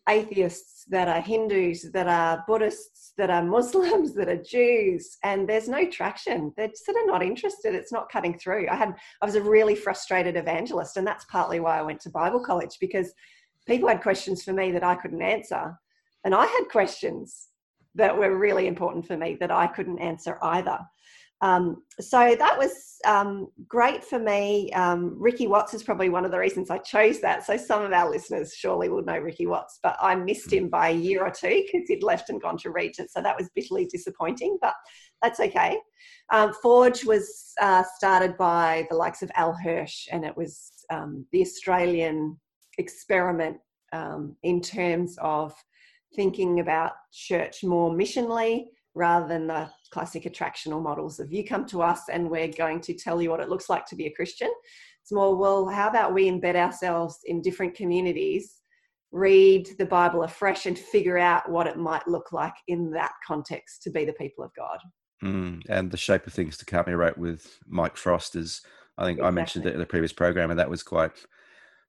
atheists, 0.08 0.76
that 0.88 1.08
are 1.08 1.20
Hindus, 1.20 1.90
that 1.92 2.06
are 2.06 2.44
Buddhists, 2.46 3.12
that 3.16 3.30
are 3.30 3.42
Muslims, 3.42 4.14
that 4.16 4.28
are 4.28 4.42
Jews, 4.42 5.18
and 5.24 5.48
there's 5.48 5.68
no 5.68 5.88
traction. 5.90 6.52
They're 6.56 6.70
sort 6.74 6.98
of 6.98 7.06
not 7.06 7.22
interested. 7.22 7.74
It's 7.74 7.92
not 7.92 8.10
cutting 8.10 8.38
through. 8.38 8.68
I 8.68 8.76
had 8.76 8.94
I 9.20 9.26
was 9.26 9.34
a 9.34 9.42
really 9.42 9.74
frustrated 9.74 10.36
evangelist, 10.36 10.96
and 10.96 11.06
that's 11.06 11.24
partly 11.26 11.60
why 11.60 11.78
I 11.78 11.82
went 11.82 12.00
to 12.02 12.10
Bible 12.10 12.40
college 12.40 12.78
because 12.80 13.12
people 13.66 13.88
had 13.88 14.02
questions 14.02 14.42
for 14.42 14.52
me 14.52 14.70
that 14.72 14.84
I 14.84 14.94
couldn't 14.94 15.22
answer, 15.22 15.76
and 16.24 16.34
I 16.34 16.46
had 16.46 16.68
questions 16.70 17.48
that 17.94 18.16
were 18.16 18.36
really 18.36 18.66
important 18.66 19.06
for 19.06 19.16
me 19.16 19.36
that 19.40 19.50
I 19.50 19.66
couldn't 19.66 19.98
answer 19.98 20.38
either. 20.42 20.78
Um, 21.42 21.82
so 22.00 22.34
that 22.38 22.58
was 22.58 22.72
um, 23.04 23.48
great 23.68 24.02
for 24.02 24.18
me. 24.18 24.72
Um, 24.72 25.14
Ricky 25.18 25.46
Watts 25.46 25.74
is 25.74 25.82
probably 25.82 26.08
one 26.08 26.24
of 26.24 26.30
the 26.30 26.38
reasons 26.38 26.70
I 26.70 26.78
chose 26.78 27.20
that. 27.20 27.44
So 27.44 27.56
some 27.56 27.82
of 27.82 27.92
our 27.92 28.10
listeners 28.10 28.54
surely 28.54 28.88
will 28.88 29.04
know 29.04 29.18
Ricky 29.18 29.46
Watts, 29.46 29.78
but 29.82 29.96
I 30.00 30.14
missed 30.14 30.52
him 30.52 30.68
by 30.68 30.88
a 30.88 30.96
year 30.96 31.24
or 31.24 31.30
two 31.30 31.64
because 31.66 31.88
he'd 31.88 32.02
left 32.02 32.30
and 32.30 32.40
gone 32.40 32.56
to 32.58 32.70
Regent. 32.70 33.10
So 33.10 33.20
that 33.20 33.36
was 33.36 33.50
bitterly 33.54 33.86
disappointing, 33.86 34.58
but 34.62 34.74
that's 35.22 35.40
okay. 35.40 35.78
Um, 36.32 36.52
Forge 36.62 37.04
was 37.04 37.52
uh, 37.60 37.84
started 37.96 38.36
by 38.36 38.86
the 38.90 38.96
likes 38.96 39.22
of 39.22 39.30
Al 39.34 39.52
Hirsch, 39.52 40.08
and 40.10 40.24
it 40.24 40.36
was 40.36 40.70
um, 40.90 41.26
the 41.32 41.42
Australian 41.42 42.38
experiment 42.78 43.58
um, 43.92 44.36
in 44.42 44.60
terms 44.60 45.16
of 45.20 45.54
thinking 46.14 46.60
about 46.60 46.92
church 47.12 47.62
more 47.62 47.90
missionally 47.90 48.64
rather 48.96 49.28
than 49.28 49.46
the 49.46 49.68
classic 49.90 50.24
attractional 50.24 50.82
models 50.82 51.20
of 51.20 51.30
you 51.30 51.44
come 51.44 51.66
to 51.66 51.82
us 51.82 52.08
and 52.10 52.28
we're 52.28 52.48
going 52.48 52.80
to 52.80 52.94
tell 52.94 53.20
you 53.20 53.30
what 53.30 53.40
it 53.40 53.50
looks 53.50 53.68
like 53.68 53.84
to 53.86 53.94
be 53.94 54.06
a 54.06 54.12
Christian. 54.12 54.50
It's 55.02 55.12
more, 55.12 55.36
well, 55.36 55.68
how 55.68 55.88
about 55.88 56.14
we 56.14 56.30
embed 56.30 56.56
ourselves 56.56 57.18
in 57.26 57.42
different 57.42 57.74
communities, 57.74 58.54
read 59.12 59.68
the 59.78 59.84
Bible 59.84 60.22
afresh, 60.22 60.64
and 60.64 60.78
figure 60.78 61.18
out 61.18 61.48
what 61.48 61.66
it 61.66 61.76
might 61.76 62.08
look 62.08 62.32
like 62.32 62.54
in 62.68 62.90
that 62.92 63.12
context 63.24 63.82
to 63.82 63.90
be 63.90 64.06
the 64.06 64.14
people 64.14 64.42
of 64.42 64.50
God. 64.56 64.78
Mm, 65.22 65.62
and 65.68 65.90
the 65.90 65.98
shape 65.98 66.26
of 66.26 66.32
things 66.32 66.56
to 66.56 66.64
come. 66.64 66.86
You 66.88 66.96
wrote 66.96 67.18
with 67.18 67.58
Mike 67.68 67.98
Frost 67.98 68.34
is, 68.34 68.62
I 68.96 69.04
think 69.04 69.18
exactly. 69.18 69.28
I 69.28 69.30
mentioned 69.30 69.66
it 69.66 69.74
in 69.74 69.78
the 69.78 69.86
previous 69.86 70.12
program, 70.12 70.50
and 70.50 70.58
that 70.58 70.70
was 70.70 70.82
quite 70.82 71.12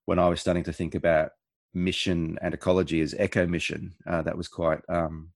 when 0.06 0.20
I 0.20 0.28
was 0.28 0.42
starting 0.42 0.64
to 0.64 0.74
think 0.74 0.94
about 0.94 1.32
mission 1.74 2.38
and 2.42 2.54
ecology 2.54 3.00
as 3.00 3.16
eco 3.18 3.48
mission. 3.48 3.96
Uh, 4.06 4.22
that 4.24 4.38
was 4.38 4.50
quite 4.50 4.82
um, 4.90 5.32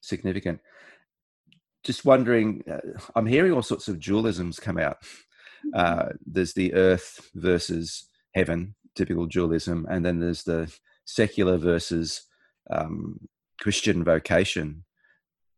significant 0.00 0.60
just 1.82 2.04
wondering, 2.04 2.62
uh, 2.70 2.78
I'm 3.14 3.26
hearing 3.26 3.52
all 3.52 3.62
sorts 3.62 3.88
of 3.88 3.98
dualisms 3.98 4.60
come 4.60 4.78
out. 4.78 5.02
Mm-hmm. 5.02 5.70
Uh, 5.74 6.08
there's 6.26 6.54
the 6.54 6.74
earth 6.74 7.30
versus 7.34 8.08
heaven, 8.34 8.74
typical 8.94 9.26
dualism, 9.26 9.86
and 9.90 10.04
then 10.04 10.20
there's 10.20 10.44
the 10.44 10.72
secular 11.04 11.56
versus 11.58 12.22
um, 12.70 13.20
Christian 13.60 14.04
vocation. 14.04 14.84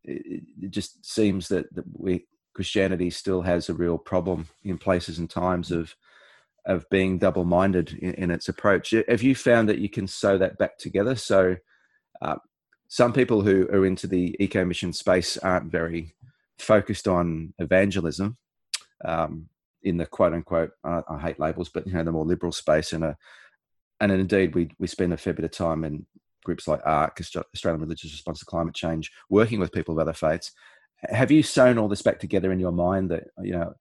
It, 0.05 0.43
it, 0.61 0.71
just 0.71 1.05
seems 1.05 1.49
that, 1.49 1.75
that 1.75 1.85
we 1.93 2.27
Christianity 2.55 3.11
still 3.11 3.43
has 3.43 3.69
a 3.69 3.75
real 3.75 3.99
problem 3.99 4.49
in 4.63 4.79
places 4.79 5.19
and 5.19 5.29
times 5.29 5.71
of 5.71 5.95
of 6.67 6.89
being 6.89 7.19
double 7.19 7.45
minded 7.45 7.93
in, 8.01 8.15
in, 8.15 8.31
its 8.31 8.49
approach. 8.49 8.95
Have 9.07 9.23
you 9.23 9.35
found 9.35 9.69
that 9.69 9.81
you 9.81 9.91
can 9.91 10.07
sew 10.07 10.39
that 10.39 10.57
back 10.57 10.79
together? 10.79 11.15
So, 11.15 11.57
uh, 12.23 12.37
some 12.89 13.13
people 13.13 13.43
who 13.43 13.69
are 13.69 13.87
into 13.87 14.07
the 14.07 14.37
eco 14.39 14.65
mission 14.65 14.93
space 14.93 15.37
aren't 15.39 15.71
very 15.71 16.15
focused 16.59 17.09
on 17.09 17.53
evangelism 17.59 18.37
um, 19.05 19.49
in 19.83 19.97
the 19.97 20.07
quote 20.07 20.33
unquote 20.33 20.71
I, 20.83 21.03
I, 21.09 21.19
hate 21.19 21.41
labels, 21.41 21.69
but 21.69 21.87
you 21.87 21.93
know 21.93 22.05
the 22.05 22.13
more 22.13 22.25
liberal 22.25 22.53
space 22.53 22.93
and 22.93 23.05
a 23.05 23.17
and 24.01 24.13
indeed 24.13 24.55
we 24.55 24.71
we 24.79 24.87
spend 24.87 25.13
a 25.13 25.17
fair 25.17 25.33
bit 25.33 25.45
of 25.45 25.51
time 25.51 25.85
in 25.85 26.07
groups 26.45 26.69
like 26.69 26.83
ARRCC, 26.85 27.43
Australian 27.55 27.81
Religious 27.81 28.13
Response 28.13 28.41
to 28.41 28.45
Climate 28.45 28.75
Change, 28.75 29.11
working 29.31 29.61
with 29.61 29.73
people 29.73 29.95
of 29.95 29.99
other 29.99 30.13
faiths. 30.13 30.53
Have 31.09 31.31
you 31.31 31.43
sewn 31.43 31.79
all 31.79 31.89
this 31.89 32.03
back 32.03 32.19
together 32.19 32.53
in 32.53 32.61
your 32.61 32.73
mind 32.73 33.11
that 33.11 33.25
you 33.43 33.53
know 33.53 33.75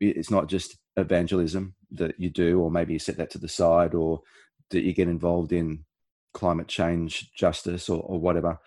it's 0.00 0.30
not 0.30 0.48
just 0.48 0.76
evangelism 0.96 1.74
that 1.92 2.18
you 2.18 2.30
do, 2.30 2.60
or 2.60 2.70
maybe 2.70 2.92
you 2.92 2.98
set 2.98 3.16
that 3.16 3.30
to 3.30 3.38
the 3.38 3.48
side, 3.48 3.94
or 3.94 4.22
that 4.70 4.82
you 4.82 4.92
get 4.92 5.08
involved 5.08 5.52
in 5.52 5.84
climate 6.32 6.68
change 6.68 7.32
justice 7.32 7.88
or, 7.88 8.02
or 8.02 8.20
whatever. 8.20 8.58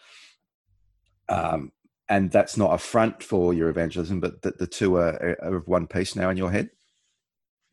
Um, 1.30 1.72
and 2.10 2.32
that's 2.32 2.58
not 2.58 2.74
a 2.74 2.78
front 2.78 3.24
for 3.24 3.54
your 3.54 3.70
evangelism 3.70 4.20
but 4.20 4.42
that 4.42 4.58
the 4.58 4.68
two 4.68 4.98
are, 4.98 5.38
are 5.42 5.56
of 5.56 5.68
one 5.68 5.88
piece 5.88 6.16
now 6.16 6.30
in 6.30 6.38
your 6.38 6.52
head 6.52 6.70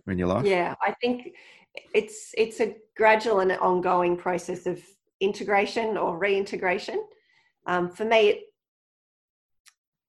in 0.06 0.18
your 0.18 0.28
life? 0.28 0.46
Yeah 0.46 0.74
i 0.82 0.92
think 1.00 1.34
it's 1.94 2.34
it's 2.36 2.60
a 2.60 2.76
gradual 2.96 3.40
and 3.40 3.52
ongoing 3.52 4.16
process 4.16 4.66
of 4.66 4.82
integration 5.20 5.96
or 5.96 6.18
reintegration. 6.18 7.04
Um, 7.66 7.90
for 7.90 8.04
me 8.04 8.28
it, 8.28 8.40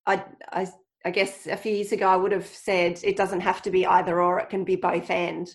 I, 0.05 0.23
I 0.51 0.67
i 1.05 1.11
guess 1.11 1.47
a 1.47 1.57
few 1.57 1.73
years 1.73 1.91
ago 1.91 2.07
i 2.07 2.15
would 2.15 2.31
have 2.31 2.47
said 2.47 2.99
it 3.03 3.17
doesn't 3.17 3.41
have 3.41 3.61
to 3.63 3.71
be 3.71 3.85
either 3.85 4.21
or 4.21 4.39
it 4.39 4.49
can 4.49 4.63
be 4.63 4.75
both 4.75 5.09
and 5.09 5.53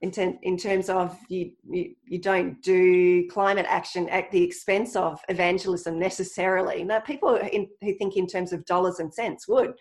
in, 0.00 0.10
ter- 0.10 0.38
in 0.42 0.56
terms 0.56 0.88
of 0.88 1.18
you, 1.28 1.52
you, 1.68 1.94
you 2.04 2.20
don't 2.20 2.60
do 2.62 3.26
climate 3.28 3.66
action 3.68 4.08
at 4.10 4.30
the 4.30 4.42
expense 4.42 4.94
of 4.94 5.20
evangelism 5.28 5.98
necessarily. 5.98 6.84
Now, 6.84 7.00
people 7.00 7.34
in, 7.36 7.68
who 7.82 7.94
think 7.94 8.16
in 8.16 8.26
terms 8.26 8.52
of 8.52 8.64
dollars 8.64 9.00
and 9.00 9.12
cents 9.12 9.48
would. 9.48 9.72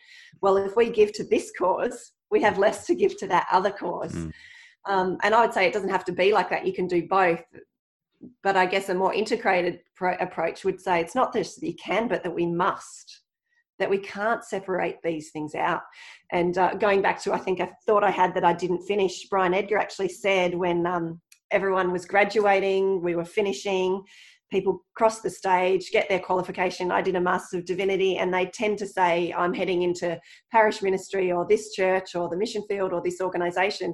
Well, 0.41 0.57
if 0.57 0.75
we 0.75 0.89
give 0.89 1.13
to 1.13 1.23
this 1.23 1.51
cause, 1.57 2.13
we 2.31 2.41
have 2.41 2.57
less 2.57 2.85
to 2.87 2.95
give 2.95 3.17
to 3.19 3.27
that 3.27 3.47
other 3.51 3.71
cause. 3.71 4.13
Mm. 4.13 4.31
Um, 4.85 5.17
and 5.21 5.35
I 5.35 5.41
would 5.41 5.53
say 5.53 5.67
it 5.67 5.73
doesn't 5.73 5.89
have 5.89 6.05
to 6.05 6.11
be 6.11 6.31
like 6.31 6.49
that. 6.49 6.65
You 6.65 6.73
can 6.73 6.87
do 6.87 7.07
both. 7.07 7.43
But 8.41 8.57
I 8.57 8.65
guess 8.65 8.89
a 8.89 8.95
more 8.95 9.13
integrated 9.13 9.81
pro- 9.95 10.17
approach 10.19 10.65
would 10.65 10.81
say 10.81 10.99
it's 10.99 11.13
not 11.13 11.33
just 11.33 11.59
that 11.59 11.67
you 11.67 11.75
can, 11.75 12.07
but 12.07 12.23
that 12.23 12.33
we 12.33 12.47
must 12.47 13.21
that 13.79 13.89
we 13.89 13.97
can't 13.97 14.43
separate 14.43 14.97
these 15.03 15.31
things 15.31 15.55
out. 15.55 15.81
And 16.31 16.57
uh, 16.57 16.73
going 16.75 17.01
back 17.01 17.21
to, 17.23 17.33
I 17.33 17.37
think 17.37 17.61
I 17.61 17.71
thought 17.85 18.03
I 18.03 18.11
had 18.11 18.33
that 18.35 18.43
I 18.43 18.53
didn't 18.53 18.87
finish, 18.87 19.27
Brian 19.29 19.53
Edgar 19.53 19.77
actually 19.77 20.09
said 20.09 20.55
when 20.55 20.85
um, 20.85 21.21
everyone 21.51 21.91
was 21.91 22.05
graduating, 22.05 23.01
we 23.01 23.15
were 23.15 23.25
finishing, 23.25 24.03
people 24.51 24.83
cross 24.95 25.21
the 25.21 25.29
stage, 25.29 25.91
get 25.91 26.09
their 26.09 26.19
qualification. 26.19 26.91
I 26.91 27.01
did 27.01 27.15
a 27.15 27.21
Master's 27.21 27.59
of 27.59 27.65
Divinity, 27.65 28.17
and 28.17 28.33
they 28.33 28.45
tend 28.47 28.77
to 28.79 28.87
say, 28.87 29.33
I'm 29.33 29.53
heading 29.53 29.83
into 29.83 30.19
parish 30.51 30.81
ministry 30.81 31.31
or 31.31 31.45
this 31.47 31.73
church 31.73 32.15
or 32.15 32.29
the 32.29 32.37
mission 32.37 32.63
field 32.69 32.93
or 32.93 33.01
this 33.03 33.21
organization. 33.21 33.93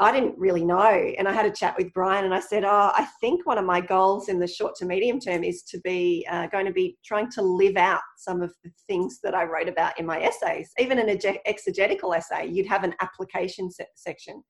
I 0.00 0.12
didn't 0.12 0.38
really 0.38 0.64
know. 0.64 1.12
And 1.18 1.28
I 1.28 1.32
had 1.32 1.44
a 1.44 1.50
chat 1.50 1.76
with 1.76 1.92
Brian 1.92 2.24
and 2.24 2.32
I 2.32 2.40
said, 2.40 2.64
Oh, 2.64 2.90
I 2.94 3.06
think 3.20 3.44
one 3.44 3.58
of 3.58 3.66
my 3.66 3.82
goals 3.82 4.30
in 4.30 4.40
the 4.40 4.46
short 4.46 4.74
to 4.76 4.86
medium 4.86 5.20
term 5.20 5.44
is 5.44 5.62
to 5.64 5.78
be 5.80 6.26
uh, 6.30 6.46
going 6.46 6.64
to 6.64 6.72
be 6.72 6.96
trying 7.04 7.30
to 7.32 7.42
live 7.42 7.76
out 7.76 8.00
some 8.16 8.40
of 8.40 8.54
the 8.64 8.70
things 8.88 9.20
that 9.22 9.34
I 9.34 9.44
wrote 9.44 9.68
about 9.68 10.00
in 10.00 10.06
my 10.06 10.18
essays. 10.18 10.70
Even 10.78 10.98
an 10.98 11.18
exegetical 11.44 12.14
essay, 12.14 12.46
you'd 12.46 12.66
have 12.66 12.82
an 12.82 12.94
application 13.00 13.70
se- 13.70 13.88
section. 13.94 14.42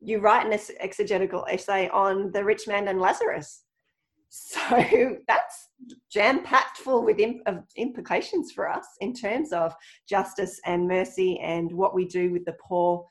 You 0.00 0.18
write 0.18 0.44
an 0.44 0.58
exegetical 0.80 1.46
essay 1.48 1.88
on 1.90 2.32
the 2.32 2.44
rich 2.44 2.66
man 2.66 2.88
and 2.88 3.00
Lazarus. 3.00 3.62
So 4.36 5.16
that's 5.28 5.68
jam 6.10 6.42
packed 6.42 6.78
full 6.78 7.04
with 7.04 7.20
imp- 7.20 7.46
implications 7.76 8.50
for 8.50 8.68
us 8.68 8.84
in 9.00 9.12
terms 9.14 9.52
of 9.52 9.72
justice 10.08 10.60
and 10.66 10.88
mercy 10.88 11.38
and 11.38 11.70
what 11.70 11.94
we 11.94 12.04
do 12.04 12.32
with 12.32 12.44
the 12.44 12.56
poor 12.60 13.06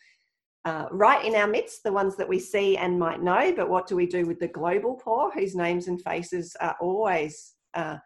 uh, 0.66 0.86
right 0.92 1.26
in 1.26 1.36
our 1.36 1.48
midst, 1.48 1.84
the 1.84 1.92
ones 1.92 2.16
that 2.16 2.30
we 2.30 2.40
see 2.40 2.78
and 2.78 2.98
might 2.98 3.22
know, 3.22 3.54
but 3.56 3.70
what 3.70 3.88
do 3.88 3.96
we 3.96 4.06
do 4.06 4.26
with 4.26 4.40
the 4.40 4.48
global 4.48 4.96
poor, 4.96 5.32
whose 5.32 5.56
names 5.56 5.88
and 5.88 6.02
faces 6.02 6.56
are 6.62 6.76
always 6.80 7.56
uh, 7.74 7.98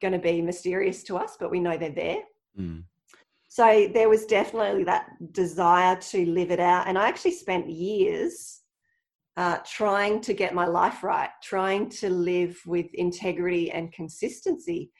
going 0.00 0.12
to 0.12 0.18
be 0.18 0.40
mysterious 0.40 1.02
to 1.04 1.16
us, 1.16 1.36
but 1.38 1.50
we 1.50 1.60
know 1.60 1.76
they're 1.76 1.90
there. 1.90 2.22
Mm. 2.58 2.84
So 3.48 3.88
there 3.92 4.08
was 4.08 4.26
definitely 4.26 4.84
that 4.84 5.06
desire 5.32 5.96
to 5.96 6.26
live 6.26 6.50
it 6.50 6.60
out. 6.60 6.86
And 6.86 6.98
I 6.98 7.08
actually 7.08 7.32
spent 7.32 7.68
years 7.68 8.60
uh, 9.36 9.58
trying 9.66 10.20
to 10.22 10.32
get 10.32 10.54
my 10.54 10.66
life 10.66 11.02
right, 11.02 11.30
trying 11.42 11.88
to 11.88 12.08
live 12.08 12.60
with 12.66 12.86
integrity 12.94 13.70
and 13.70 13.92
consistency, 13.92 14.90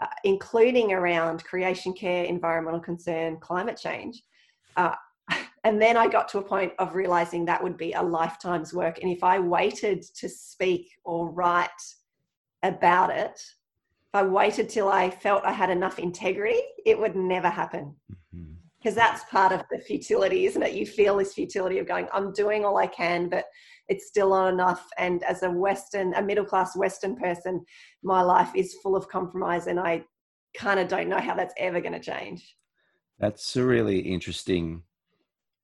uh, 0.00 0.06
including 0.24 0.92
around 0.92 1.44
creation 1.44 1.92
care, 1.92 2.24
environmental 2.24 2.80
concern, 2.80 3.36
climate 3.40 3.76
change. 3.76 4.22
Uh, 4.76 4.94
and 5.68 5.82
then 5.82 5.98
I 5.98 6.08
got 6.08 6.28
to 6.30 6.38
a 6.38 6.42
point 6.42 6.72
of 6.78 6.94
realizing 6.94 7.44
that 7.44 7.62
would 7.62 7.76
be 7.76 7.92
a 7.92 8.02
lifetime's 8.02 8.72
work. 8.72 9.00
And 9.02 9.12
if 9.12 9.22
I 9.22 9.38
waited 9.38 10.02
to 10.16 10.26
speak 10.26 10.88
or 11.04 11.30
write 11.30 11.68
about 12.62 13.10
it, 13.10 13.32
if 13.34 14.14
I 14.14 14.22
waited 14.22 14.70
till 14.70 14.88
I 14.88 15.10
felt 15.10 15.44
I 15.44 15.52
had 15.52 15.68
enough 15.68 15.98
integrity, 15.98 16.62
it 16.86 16.98
would 16.98 17.16
never 17.16 17.50
happen. 17.50 17.94
Because 18.80 18.94
mm-hmm. 18.94 18.94
that's 18.94 19.24
part 19.24 19.52
of 19.52 19.62
the 19.70 19.78
futility, 19.78 20.46
isn't 20.46 20.62
it? 20.62 20.72
You 20.72 20.86
feel 20.86 21.18
this 21.18 21.34
futility 21.34 21.78
of 21.80 21.86
going, 21.86 22.08
I'm 22.14 22.32
doing 22.32 22.64
all 22.64 22.78
I 22.78 22.86
can, 22.86 23.28
but 23.28 23.44
it's 23.88 24.06
still 24.06 24.30
not 24.30 24.54
enough. 24.54 24.88
And 24.96 25.22
as 25.24 25.42
a 25.42 25.50
Western, 25.50 26.14
a 26.14 26.22
middle 26.22 26.46
class 26.46 26.78
Western 26.78 27.14
person, 27.14 27.62
my 28.02 28.22
life 28.22 28.52
is 28.56 28.78
full 28.82 28.96
of 28.96 29.06
compromise 29.10 29.66
and 29.66 29.78
I 29.78 30.04
kind 30.56 30.80
of 30.80 30.88
don't 30.88 31.10
know 31.10 31.20
how 31.20 31.34
that's 31.34 31.52
ever 31.58 31.82
going 31.82 31.92
to 31.92 32.00
change. 32.00 32.56
That's 33.18 33.54
a 33.54 33.62
really 33.62 33.98
interesting 33.98 34.84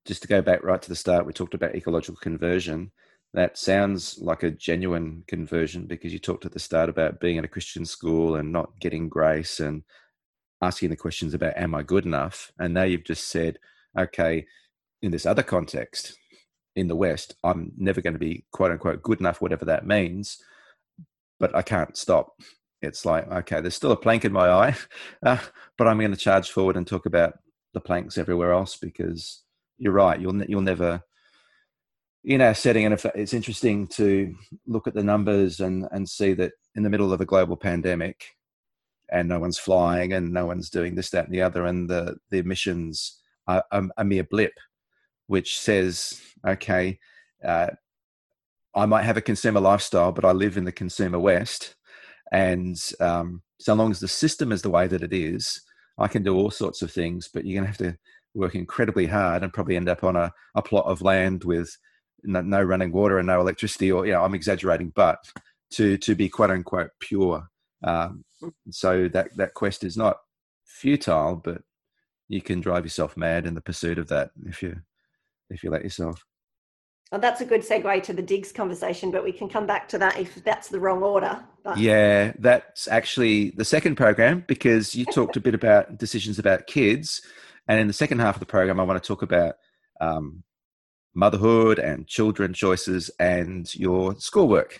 just 0.05 0.21
to 0.21 0.27
go 0.27 0.41
back 0.41 0.63
right 0.63 0.81
to 0.81 0.89
the 0.89 0.95
start, 0.95 1.25
we 1.25 1.33
talked 1.33 1.53
about 1.53 1.75
ecological 1.75 2.15
conversion. 2.15 2.91
that 3.33 3.57
sounds 3.57 4.17
like 4.19 4.43
a 4.43 4.51
genuine 4.51 5.23
conversion 5.27 5.87
because 5.87 6.13
you 6.13 6.19
talked 6.19 6.45
at 6.45 6.53
the 6.53 6.59
start 6.59 6.87
about 6.87 7.19
being 7.19 7.35
in 7.35 7.43
a 7.43 7.49
Christian 7.49 7.85
school 7.85 8.35
and 8.35 8.51
not 8.51 8.79
getting 8.79 9.09
grace 9.09 9.59
and 9.59 9.83
asking 10.61 10.89
the 10.89 10.95
questions 10.95 11.33
about, 11.33 11.57
am 11.57 11.75
I 11.75 11.83
good 11.83 12.05
enough? 12.05 12.51
And 12.59 12.73
now 12.73 12.83
you've 12.83 13.03
just 13.03 13.27
said, 13.27 13.59
okay, 13.97 14.45
in 15.01 15.11
this 15.11 15.25
other 15.25 15.43
context, 15.43 16.17
in 16.75 16.87
the 16.87 16.95
West, 16.95 17.35
I'm 17.43 17.71
never 17.77 18.01
going 18.01 18.13
to 18.13 18.19
be 18.19 18.45
quote 18.51 18.71
unquote 18.71 19.01
good 19.01 19.19
enough, 19.19 19.41
whatever 19.41 19.65
that 19.65 19.85
means, 19.87 20.41
but 21.39 21.55
I 21.55 21.61
can't 21.61 21.97
stop. 21.97 22.39
It's 22.81 23.05
like, 23.05 23.29
okay, 23.29 23.61
there's 23.61 23.75
still 23.75 23.91
a 23.91 23.97
plank 23.97 24.25
in 24.25 24.31
my 24.31 24.49
eye, 24.49 24.75
uh, 25.25 25.39
but 25.77 25.87
I'm 25.87 25.99
going 25.99 26.11
to 26.11 26.17
charge 26.17 26.51
forward 26.51 26.77
and 26.77 26.85
talk 26.85 27.05
about 27.05 27.39
the 27.73 27.81
planks 27.81 28.17
everywhere 28.17 28.53
else 28.53 28.77
because 28.77 29.43
you're 29.77 29.93
right. 29.93 30.19
You'll 30.19 30.43
you'll 30.45 30.61
never 30.61 31.01
in 32.23 32.41
our 32.41 32.55
setting, 32.55 32.85
and 32.85 32.93
if 32.93 33.05
it's 33.05 33.33
interesting 33.33 33.87
to 33.87 34.35
look 34.67 34.87
at 34.87 34.93
the 34.93 35.03
numbers 35.03 35.59
and 35.59 35.87
and 35.91 36.09
see 36.09 36.33
that 36.33 36.53
in 36.75 36.83
the 36.83 36.89
middle 36.89 37.13
of 37.13 37.21
a 37.21 37.25
global 37.25 37.55
pandemic, 37.55 38.35
and 39.11 39.29
no 39.29 39.39
one's 39.39 39.59
flying 39.59 40.13
and 40.13 40.33
no 40.33 40.45
one's 40.45 40.69
doing 40.69 40.95
this, 40.95 41.09
that, 41.11 41.25
and 41.25 41.33
the 41.33 41.41
other, 41.41 41.65
and 41.65 41.89
the 41.89 42.17
the 42.31 42.39
emissions 42.39 43.21
are 43.47 43.63
a, 43.71 44.03
mere 44.03 44.23
blip, 44.23 44.53
which 45.27 45.59
says, 45.59 46.19
okay, 46.47 46.97
uh, 47.43 47.67
I 48.73 48.87
might 48.87 49.03
have 49.03 49.17
a 49.17 49.21
consumer 49.21 49.59
lifestyle, 49.59 50.11
but 50.11 50.25
I 50.25 50.31
live 50.31 50.57
in 50.57 50.65
the 50.65 50.71
consumer 50.71 51.19
West, 51.19 51.75
and 52.31 52.75
um, 52.99 53.43
so 53.59 53.73
long 53.75 53.91
as 53.91 53.99
the 53.99 54.07
system 54.07 54.51
is 54.51 54.63
the 54.63 54.71
way 54.71 54.87
that 54.87 55.03
it 55.03 55.13
is, 55.13 55.61
I 55.97 56.07
can 56.07 56.23
do 56.23 56.35
all 56.35 56.49
sorts 56.49 56.81
of 56.81 56.91
things, 56.91 57.29
but 57.31 57.45
you're 57.45 57.61
going 57.61 57.71
to 57.71 57.85
have 57.85 57.93
to 57.93 57.99
work 58.35 58.55
incredibly 58.55 59.07
hard 59.07 59.43
and 59.43 59.53
probably 59.53 59.75
end 59.75 59.89
up 59.89 60.03
on 60.03 60.15
a, 60.15 60.31
a 60.55 60.61
plot 60.61 60.85
of 60.85 61.01
land 61.01 61.43
with 61.43 61.75
no, 62.23 62.41
no, 62.41 62.61
running 62.61 62.91
water 62.91 63.17
and 63.17 63.27
no 63.27 63.39
electricity, 63.39 63.91
or, 63.91 64.05
you 64.05 64.11
know, 64.11 64.23
I'm 64.23 64.35
exaggerating, 64.35 64.91
but 64.95 65.19
to, 65.71 65.97
to 65.99 66.15
be 66.15 66.29
quote 66.29 66.51
unquote 66.51 66.91
pure. 66.99 67.47
Um, 67.83 68.23
so 68.69 69.07
that, 69.09 69.35
that 69.37 69.53
quest 69.53 69.83
is 69.83 69.97
not 69.97 70.17
futile, 70.65 71.41
but 71.43 71.61
you 72.27 72.41
can 72.41 72.61
drive 72.61 72.85
yourself 72.85 73.15
mad 73.15 73.45
in 73.45 73.53
the 73.53 73.61
pursuit 73.61 73.97
of 73.97 74.07
that 74.09 74.31
if 74.45 74.61
you, 74.61 74.75
if 75.49 75.63
you 75.63 75.69
let 75.69 75.83
yourself. 75.83 76.23
Well, 77.11 77.21
that's 77.21 77.41
a 77.41 77.45
good 77.45 77.61
segue 77.61 78.03
to 78.03 78.13
the 78.13 78.21
digs 78.21 78.51
conversation, 78.51 79.11
but 79.11 79.23
we 79.23 79.31
can 79.31 79.47
come 79.47 79.67
back 79.67 79.87
to 79.89 79.97
that 79.99 80.19
if 80.19 80.43
that's 80.43 80.69
the 80.69 80.79
wrong 80.79 81.03
order. 81.03 81.39
But. 81.63 81.77
Yeah, 81.77 82.33
that's 82.39 82.87
actually 82.87 83.51
the 83.51 83.65
second 83.65 83.95
program 83.95 84.43
because 84.47 84.95
you 84.95 85.05
talked 85.13 85.37
a 85.37 85.39
bit 85.39 85.53
about 85.53 85.97
decisions 85.97 86.39
about 86.39 86.67
kids. 86.67 87.21
And 87.67 87.79
in 87.79 87.87
the 87.87 87.93
second 87.93 88.19
half 88.19 88.35
of 88.35 88.39
the 88.39 88.45
program, 88.45 88.79
I 88.79 88.83
want 88.83 89.01
to 89.01 89.07
talk 89.07 89.21
about 89.21 89.55
um, 89.99 90.43
motherhood 91.13 91.79
and 91.79 92.07
children 92.07 92.53
choices 92.53 93.09
and 93.19 93.73
your 93.73 94.15
schoolwork 94.19 94.79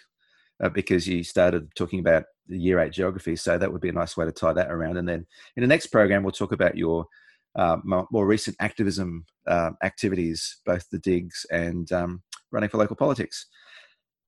uh, 0.63 0.69
because 0.69 1.07
you 1.07 1.23
started 1.23 1.69
talking 1.75 1.99
about 1.99 2.25
the 2.47 2.57
year 2.57 2.79
eight 2.79 2.91
geography. 2.91 3.35
So 3.35 3.57
that 3.57 3.71
would 3.71 3.81
be 3.81 3.89
a 3.89 3.93
nice 3.93 4.15
way 4.15 4.25
to 4.25 4.31
tie 4.31 4.53
that 4.53 4.71
around. 4.71 4.97
And 4.97 5.07
then 5.07 5.25
in 5.55 5.61
the 5.61 5.67
next 5.67 5.87
program, 5.87 6.23
we'll 6.23 6.31
talk 6.31 6.51
about 6.51 6.77
your 6.77 7.07
uh, 7.55 7.77
more 7.85 8.27
recent 8.27 8.55
activism 8.59 9.25
uh, 9.47 9.71
activities, 9.81 10.59
both 10.65 10.89
the 10.89 10.99
digs 10.99 11.45
and 11.51 11.91
um, 11.91 12.21
running 12.51 12.69
for 12.69 12.77
local 12.77 12.95
politics. 12.95 13.47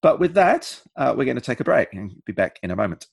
But 0.01 0.19
with 0.19 0.33
that, 0.35 0.81
uh, 0.95 1.13
we're 1.15 1.25
going 1.25 1.35
to 1.35 1.41
take 1.41 1.59
a 1.59 1.65
break 1.65 1.93
and 1.93 2.13
be 2.25 2.33
back 2.33 2.59
in 2.63 2.71
a 2.71 2.75
moment. 2.75 3.07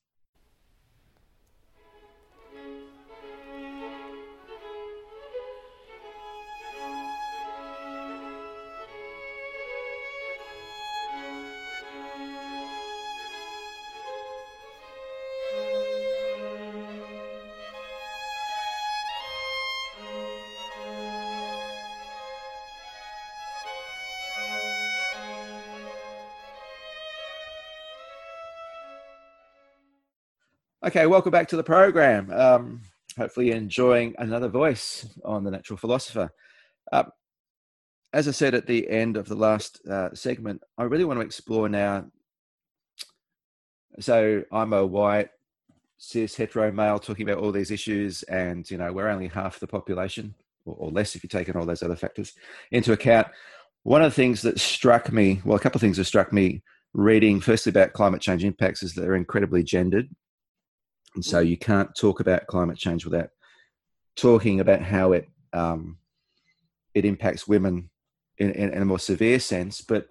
Okay, 30.86 31.06
welcome 31.06 31.32
back 31.32 31.48
to 31.48 31.56
the 31.56 31.64
program. 31.64 32.30
Um, 32.30 32.82
hopefully, 33.16 33.46
you're 33.46 33.56
enjoying 33.56 34.14
another 34.18 34.48
voice 34.48 35.06
on 35.24 35.42
the 35.42 35.50
natural 35.50 35.78
philosopher. 35.78 36.30
Uh, 36.92 37.04
as 38.12 38.28
I 38.28 38.32
said 38.32 38.54
at 38.54 38.66
the 38.66 38.87
end 38.90 39.16
of 39.16 39.26
the 39.26 39.35
last 39.35 39.80
uh, 39.87 40.14
segment, 40.14 40.61
I 40.76 40.82
really 40.82 41.06
want 41.06 41.20
to 41.20 41.24
explore 41.24 41.70
now. 41.70 42.04
So, 43.98 44.44
I'm 44.52 44.74
a 44.74 44.85
white, 44.85 45.30
cis, 45.96 46.37
hetero 46.37 46.70
male 46.70 46.98
talking 46.98 47.26
about 47.26 47.42
all 47.42 47.50
these 47.50 47.70
issues, 47.70 48.22
and 48.24 48.70
you 48.70 48.76
know, 48.76 48.92
we're 48.92 49.09
only 49.09 49.28
half 49.28 49.61
the 49.61 49.66
population, 49.66 50.35
or, 50.66 50.76
or 50.78 50.90
less 50.90 51.16
if 51.16 51.22
you 51.22 51.30
take 51.30 51.48
in 51.48 51.56
all 51.56 51.64
those 51.64 51.82
other 51.82 51.96
factors 51.96 52.35
into 52.72 52.92
account. 52.92 53.28
One 53.85 54.02
of 54.02 54.12
the 54.12 54.16
things 54.16 54.42
that 54.42 54.61
struck 54.61 55.11
me, 55.11 55.40
well, 55.46 55.56
a 55.56 55.61
couple 55.61 55.78
of 55.78 55.82
things 55.82 55.96
that 55.96 56.04
struck 56.04 56.30
me 56.30 56.62
reading, 56.92 57.40
firstly 57.40 57.70
about 57.70 57.94
climate 57.94 58.20
change 58.20 58.44
impacts, 58.44 58.82
is 58.82 58.92
that 58.92 59.00
they're 59.00 59.14
incredibly 59.14 59.62
gendered 59.62 60.11
and 61.14 61.24
so 61.24 61.40
you 61.40 61.57
can't 61.57 61.94
talk 61.94 62.20
about 62.20 62.46
climate 62.46 62.77
change 62.77 63.05
without 63.05 63.31
talking 64.16 64.61
about 64.61 64.83
how 64.83 65.12
it 65.12 65.29
um, 65.53 65.98
it 66.94 67.05
impacts 67.05 67.46
women 67.46 67.90
in, 68.38 68.50
in, 68.50 68.70
in, 68.72 68.83
a 68.83 68.85
more 68.85 68.98
severe 68.98 69.38
sense. 69.38 69.81
But 69.81 70.09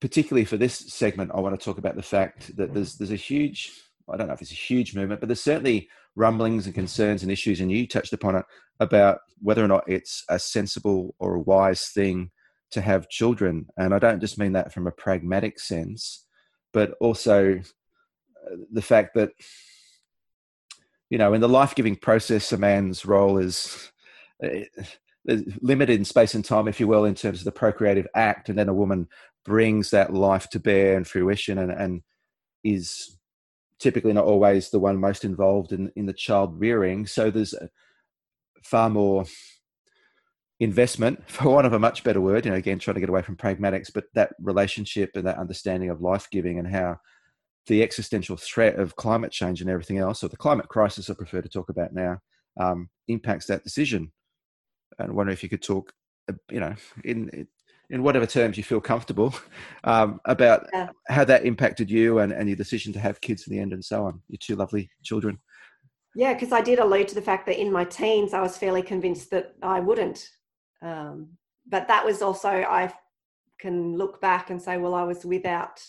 particularly 0.00 0.44
for 0.44 0.56
this 0.56 0.74
segment, 0.74 1.30
I 1.32 1.40
want 1.40 1.58
to 1.58 1.64
talk 1.64 1.78
about 1.78 1.96
the 1.96 2.02
fact 2.02 2.56
that 2.56 2.74
there's 2.74 2.96
there's 2.96 3.12
a 3.12 3.16
huge 3.16 3.70
I 4.10 4.16
don't 4.16 4.26
know 4.26 4.34
if 4.34 4.42
it's 4.42 4.50
a 4.50 4.54
huge 4.54 4.94
movement, 4.94 5.20
but 5.20 5.28
there's 5.28 5.40
certainly 5.40 5.88
rumblings 6.16 6.66
and 6.66 6.74
concerns 6.74 7.22
and 7.22 7.30
issues, 7.30 7.60
and 7.60 7.70
you 7.70 7.86
touched 7.86 8.12
upon 8.12 8.36
it 8.36 8.44
about 8.80 9.20
whether 9.40 9.64
or 9.64 9.68
not 9.68 9.84
it's 9.86 10.24
a 10.28 10.38
sensible 10.38 11.14
or 11.18 11.36
a 11.36 11.40
wise 11.40 11.88
thing 11.88 12.30
to 12.72 12.80
have 12.80 13.08
children. 13.08 13.66
And 13.76 13.94
I 13.94 13.98
don't 13.98 14.20
just 14.20 14.38
mean 14.38 14.52
that 14.52 14.72
from 14.72 14.86
a 14.86 14.92
pragmatic 14.92 15.60
sense, 15.60 16.26
but 16.72 16.94
also 17.00 17.60
the 18.70 18.82
fact 18.82 19.14
that 19.14 19.30
you 21.10 21.18
know 21.18 21.34
in 21.34 21.40
the 21.40 21.48
life-giving 21.48 21.96
process 21.96 22.52
a 22.52 22.56
man's 22.56 23.04
role 23.04 23.38
is 23.38 23.92
uh, 24.44 24.60
limited 25.60 25.98
in 25.98 26.04
space 26.04 26.34
and 26.34 26.44
time 26.44 26.68
if 26.68 26.80
you 26.80 26.88
will 26.88 27.04
in 27.04 27.14
terms 27.14 27.38
of 27.38 27.44
the 27.44 27.52
procreative 27.52 28.06
act 28.14 28.48
and 28.48 28.58
then 28.58 28.68
a 28.68 28.74
woman 28.74 29.08
brings 29.44 29.90
that 29.90 30.12
life 30.12 30.48
to 30.50 30.60
bear 30.60 30.96
and 30.96 31.06
fruition 31.06 31.58
and, 31.58 31.70
and 31.70 32.02
is 32.64 33.18
typically 33.78 34.12
not 34.12 34.24
always 34.24 34.70
the 34.70 34.78
one 34.78 34.96
most 34.96 35.24
involved 35.24 35.72
in, 35.72 35.90
in 35.96 36.06
the 36.06 36.12
child 36.12 36.58
rearing. 36.58 37.06
So 37.06 37.30
there's 37.30 37.54
far 38.62 38.88
more 38.88 39.24
investment 40.60 41.20
for 41.28 41.50
want 41.50 41.66
of 41.66 41.72
a 41.72 41.78
much 41.78 42.04
better 42.04 42.20
word 42.20 42.44
you 42.44 42.50
know 42.52 42.56
again 42.56 42.78
trying 42.78 42.94
to 42.94 43.00
get 43.00 43.08
away 43.08 43.20
from 43.20 43.36
pragmatics 43.36 43.90
but 43.92 44.04
that 44.14 44.32
relationship 44.40 45.10
and 45.16 45.26
that 45.26 45.36
understanding 45.36 45.90
of 45.90 46.00
life 46.00 46.28
giving 46.30 46.60
and 46.60 46.68
how 46.68 46.96
the 47.66 47.82
existential 47.82 48.36
threat 48.36 48.78
of 48.78 48.96
climate 48.96 49.32
change 49.32 49.60
and 49.60 49.70
everything 49.70 49.98
else, 49.98 50.22
or 50.22 50.28
the 50.28 50.36
climate 50.36 50.68
crisis 50.68 51.08
I 51.08 51.14
prefer 51.14 51.42
to 51.42 51.48
talk 51.48 51.68
about 51.68 51.92
now, 51.92 52.18
um, 52.60 52.88
impacts 53.08 53.46
that 53.46 53.64
decision. 53.64 54.12
And 54.98 55.10
I 55.10 55.12
wonder 55.12 55.32
if 55.32 55.42
you 55.42 55.48
could 55.48 55.62
talk, 55.62 55.92
uh, 56.28 56.34
you 56.50 56.60
know, 56.60 56.74
in 57.04 57.46
in 57.90 58.02
whatever 58.02 58.26
terms 58.26 58.56
you 58.56 58.64
feel 58.64 58.80
comfortable 58.80 59.34
um, 59.84 60.18
about 60.24 60.66
yeah. 60.72 60.88
how 61.08 61.24
that 61.24 61.44
impacted 61.44 61.90
you 61.90 62.20
and, 62.20 62.32
and 62.32 62.48
your 62.48 62.56
decision 62.56 62.92
to 62.94 62.98
have 62.98 63.20
kids 63.20 63.46
in 63.46 63.54
the 63.54 63.60
end 63.60 63.72
and 63.72 63.84
so 63.84 64.06
on. 64.06 64.20
Your 64.28 64.38
two 64.40 64.56
lovely 64.56 64.90
children. 65.04 65.38
Yeah, 66.14 66.34
because 66.34 66.52
I 66.52 66.62
did 66.62 66.78
allude 66.78 67.08
to 67.08 67.14
the 67.14 67.22
fact 67.22 67.46
that 67.46 67.60
in 67.60 67.70
my 67.70 67.84
teens 67.84 68.34
I 68.34 68.40
was 68.40 68.56
fairly 68.56 68.82
convinced 68.82 69.30
that 69.30 69.54
I 69.62 69.80
wouldn't. 69.80 70.28
Um, 70.80 71.28
but 71.68 71.86
that 71.88 72.04
was 72.04 72.22
also 72.22 72.48
I 72.48 72.92
can 73.58 73.96
look 73.96 74.20
back 74.20 74.50
and 74.50 74.60
say, 74.60 74.78
well, 74.78 74.94
I 74.94 75.04
was 75.04 75.24
without 75.24 75.80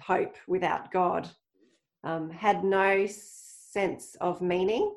hope 0.00 0.36
without 0.46 0.92
God, 0.92 1.28
um, 2.02 2.30
had 2.30 2.64
no 2.64 3.06
sense 3.06 4.16
of 4.20 4.40
meaning, 4.42 4.94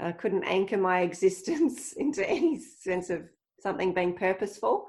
uh, 0.00 0.12
couldn't 0.12 0.44
anchor 0.44 0.78
my 0.78 1.00
existence 1.10 1.92
into 1.94 2.28
any 2.28 2.58
sense 2.58 3.10
of 3.10 3.22
something 3.60 3.92
being 3.92 4.14
purposeful. 4.14 4.86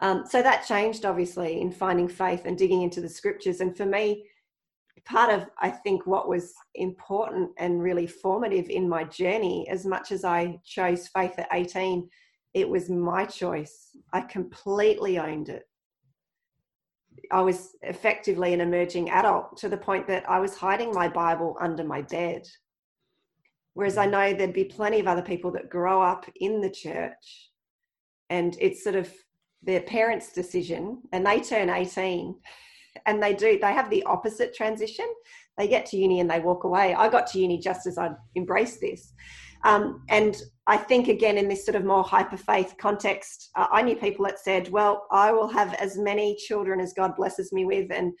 Um, 0.00 0.24
so 0.28 0.42
that 0.42 0.66
changed 0.66 1.04
obviously 1.04 1.60
in 1.60 1.72
finding 1.72 2.08
faith 2.08 2.42
and 2.44 2.56
digging 2.56 2.82
into 2.82 3.00
the 3.00 3.08
scriptures. 3.08 3.60
And 3.60 3.76
for 3.76 3.86
me, 3.86 4.24
part 5.08 5.32
of 5.32 5.48
I 5.60 5.70
think 5.70 6.06
what 6.06 6.28
was 6.28 6.54
important 6.74 7.50
and 7.58 7.82
really 7.82 8.06
formative 8.06 8.68
in 8.68 8.88
my 8.88 9.04
journey, 9.04 9.66
as 9.70 9.86
much 9.86 10.12
as 10.12 10.24
I 10.24 10.60
chose 10.64 11.08
faith 11.08 11.38
at 11.38 11.48
18, 11.52 12.08
it 12.54 12.68
was 12.68 12.90
my 12.90 13.24
choice. 13.24 13.96
I 14.12 14.20
completely 14.22 15.18
owned 15.18 15.48
it. 15.48 15.67
I 17.30 17.40
was 17.42 17.76
effectively 17.82 18.54
an 18.54 18.60
emerging 18.60 19.10
adult 19.10 19.56
to 19.58 19.68
the 19.68 19.76
point 19.76 20.06
that 20.06 20.28
I 20.28 20.40
was 20.40 20.56
hiding 20.56 20.92
my 20.92 21.08
Bible 21.08 21.56
under 21.60 21.84
my 21.84 22.02
bed. 22.02 22.48
Whereas 23.74 23.96
I 23.96 24.06
mm. 24.06 24.10
know 24.10 24.34
there'd 24.34 24.52
be 24.52 24.64
plenty 24.64 25.00
of 25.00 25.06
other 25.06 25.22
people 25.22 25.50
that 25.52 25.70
grow 25.70 26.02
up 26.02 26.26
in 26.36 26.60
the 26.60 26.70
church 26.70 27.50
and 28.30 28.56
it's 28.60 28.82
sort 28.82 28.96
of 28.96 29.12
their 29.62 29.80
parents' 29.80 30.32
decision 30.32 31.02
and 31.12 31.26
they 31.26 31.40
turn 31.40 31.70
18 31.70 32.34
and 33.06 33.22
they 33.22 33.34
do, 33.34 33.58
they 33.60 33.72
have 33.72 33.90
the 33.90 34.02
opposite 34.04 34.54
transition. 34.54 35.06
They 35.56 35.68
get 35.68 35.86
to 35.86 35.96
uni 35.96 36.20
and 36.20 36.30
they 36.30 36.40
walk 36.40 36.64
away. 36.64 36.94
I 36.94 37.08
got 37.08 37.26
to 37.28 37.40
uni 37.40 37.58
just 37.58 37.86
as 37.86 37.98
I 37.98 38.10
embraced 38.36 38.80
this. 38.80 39.12
Um, 39.64 40.02
and 40.08 40.36
I 40.66 40.76
think, 40.76 41.08
again, 41.08 41.38
in 41.38 41.48
this 41.48 41.64
sort 41.64 41.76
of 41.76 41.84
more 41.84 42.04
hyper 42.04 42.36
faith 42.36 42.74
context, 42.78 43.50
uh, 43.56 43.66
I 43.72 43.82
knew 43.82 43.96
people 43.96 44.24
that 44.26 44.38
said, 44.38 44.68
Well, 44.70 45.06
I 45.10 45.32
will 45.32 45.48
have 45.48 45.74
as 45.74 45.96
many 45.96 46.36
children 46.36 46.80
as 46.80 46.92
God 46.92 47.16
blesses 47.16 47.52
me 47.52 47.64
with, 47.64 47.90
and 47.90 48.12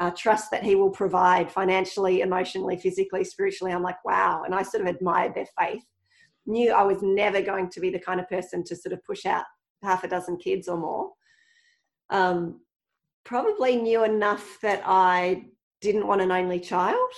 uh, 0.00 0.10
trust 0.16 0.50
that 0.50 0.62
He 0.62 0.74
will 0.74 0.90
provide 0.90 1.50
financially, 1.50 2.20
emotionally, 2.20 2.76
physically, 2.76 3.24
spiritually. 3.24 3.72
I'm 3.72 3.82
like, 3.82 4.04
Wow. 4.04 4.42
And 4.44 4.54
I 4.54 4.62
sort 4.62 4.86
of 4.86 4.94
admired 4.94 5.34
their 5.34 5.48
faith. 5.58 5.82
Knew 6.46 6.72
I 6.72 6.82
was 6.82 6.98
never 7.02 7.40
going 7.42 7.70
to 7.70 7.80
be 7.80 7.90
the 7.90 7.98
kind 7.98 8.20
of 8.20 8.28
person 8.28 8.62
to 8.64 8.76
sort 8.76 8.92
of 8.92 9.02
push 9.04 9.26
out 9.26 9.44
half 9.82 10.04
a 10.04 10.08
dozen 10.08 10.36
kids 10.36 10.68
or 10.68 10.76
more. 10.76 11.10
Um, 12.10 12.60
probably 13.24 13.76
knew 13.76 14.04
enough 14.04 14.58
that 14.62 14.82
I 14.84 15.46
didn't 15.80 16.06
want 16.06 16.20
an 16.20 16.30
only 16.30 16.60
child. 16.60 17.10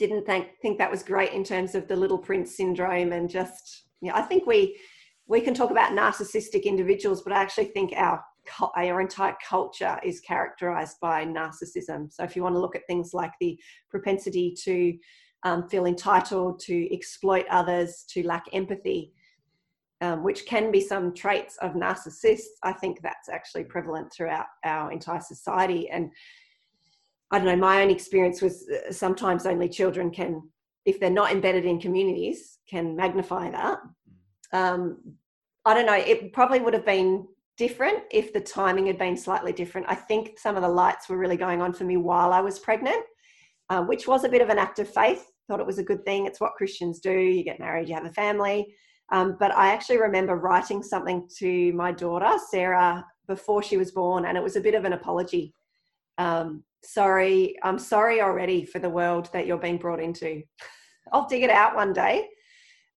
Didn't 0.00 0.24
think 0.24 0.48
think 0.62 0.78
that 0.78 0.90
was 0.90 1.02
great 1.02 1.34
in 1.34 1.44
terms 1.44 1.74
of 1.74 1.86
the 1.86 1.94
little 1.94 2.16
prince 2.16 2.56
syndrome 2.56 3.12
and 3.12 3.28
just 3.28 3.84
yeah. 4.00 4.16
I 4.16 4.22
think 4.22 4.46
we 4.46 4.80
we 5.26 5.42
can 5.42 5.52
talk 5.52 5.70
about 5.70 5.92
narcissistic 5.92 6.64
individuals, 6.64 7.20
but 7.20 7.34
I 7.34 7.42
actually 7.42 7.66
think 7.66 7.92
our 7.94 8.24
our 8.76 9.02
entire 9.02 9.36
culture 9.46 10.00
is 10.02 10.18
characterized 10.20 10.96
by 11.02 11.26
narcissism. 11.26 12.10
So 12.10 12.24
if 12.24 12.34
you 12.34 12.42
want 12.42 12.54
to 12.54 12.60
look 12.60 12.74
at 12.74 12.86
things 12.86 13.12
like 13.12 13.32
the 13.40 13.60
propensity 13.90 14.54
to 14.64 14.96
um, 15.42 15.68
feel 15.68 15.84
entitled, 15.84 16.60
to 16.60 16.94
exploit 16.94 17.44
others, 17.50 18.06
to 18.12 18.26
lack 18.26 18.46
empathy, 18.54 19.12
um, 20.00 20.22
which 20.22 20.46
can 20.46 20.72
be 20.72 20.80
some 20.80 21.12
traits 21.12 21.58
of 21.58 21.72
narcissists, 21.72 22.56
I 22.62 22.72
think 22.72 23.02
that's 23.02 23.28
actually 23.28 23.64
prevalent 23.64 24.10
throughout 24.10 24.46
our 24.64 24.90
entire 24.90 25.20
society. 25.20 25.90
And 25.90 26.10
I 27.30 27.38
don't 27.38 27.46
know, 27.46 27.56
my 27.56 27.82
own 27.82 27.90
experience 27.90 28.42
was 28.42 28.68
uh, 28.68 28.92
sometimes 28.92 29.46
only 29.46 29.68
children 29.68 30.10
can, 30.10 30.42
if 30.84 30.98
they're 30.98 31.10
not 31.10 31.32
embedded 31.32 31.64
in 31.64 31.80
communities, 31.80 32.58
can 32.68 32.96
magnify 32.96 33.50
that. 33.50 33.78
Um, 34.52 34.98
I 35.64 35.74
don't 35.74 35.86
know, 35.86 35.94
it 35.94 36.32
probably 36.32 36.60
would 36.60 36.74
have 36.74 36.86
been 36.86 37.26
different 37.56 37.98
if 38.10 38.32
the 38.32 38.40
timing 38.40 38.86
had 38.86 38.98
been 38.98 39.16
slightly 39.16 39.52
different. 39.52 39.86
I 39.88 39.94
think 39.94 40.38
some 40.38 40.56
of 40.56 40.62
the 40.62 40.68
lights 40.68 41.08
were 41.08 41.18
really 41.18 41.36
going 41.36 41.60
on 41.60 41.72
for 41.72 41.84
me 41.84 41.96
while 41.96 42.32
I 42.32 42.40
was 42.40 42.58
pregnant, 42.58 43.04
uh, 43.68 43.82
which 43.82 44.08
was 44.08 44.24
a 44.24 44.28
bit 44.28 44.42
of 44.42 44.48
an 44.48 44.58
act 44.58 44.78
of 44.78 44.92
faith. 44.92 45.30
Thought 45.46 45.60
it 45.60 45.66
was 45.66 45.78
a 45.78 45.84
good 45.84 46.04
thing. 46.04 46.26
It's 46.26 46.40
what 46.40 46.54
Christians 46.54 47.00
do. 47.00 47.12
You 47.12 47.44
get 47.44 47.60
married, 47.60 47.88
you 47.88 47.94
have 47.94 48.06
a 48.06 48.12
family. 48.12 48.74
Um, 49.12 49.36
but 49.38 49.52
I 49.52 49.72
actually 49.72 49.98
remember 49.98 50.36
writing 50.36 50.82
something 50.82 51.28
to 51.38 51.72
my 51.72 51.92
daughter, 51.92 52.32
Sarah, 52.50 53.04
before 53.26 53.62
she 53.62 53.76
was 53.76 53.90
born, 53.90 54.24
and 54.24 54.36
it 54.36 54.42
was 54.42 54.56
a 54.56 54.60
bit 54.60 54.74
of 54.74 54.84
an 54.84 54.92
apology. 54.92 55.52
Um, 56.18 56.64
sorry, 56.82 57.56
I'm 57.62 57.78
sorry 57.78 58.20
already 58.20 58.64
for 58.64 58.78
the 58.78 58.90
world 58.90 59.30
that 59.32 59.46
you're 59.46 59.58
being 59.58 59.78
brought 59.78 60.00
into. 60.00 60.42
I'll 61.12 61.28
dig 61.28 61.42
it 61.42 61.50
out 61.50 61.74
one 61.74 61.92
day. 61.92 62.28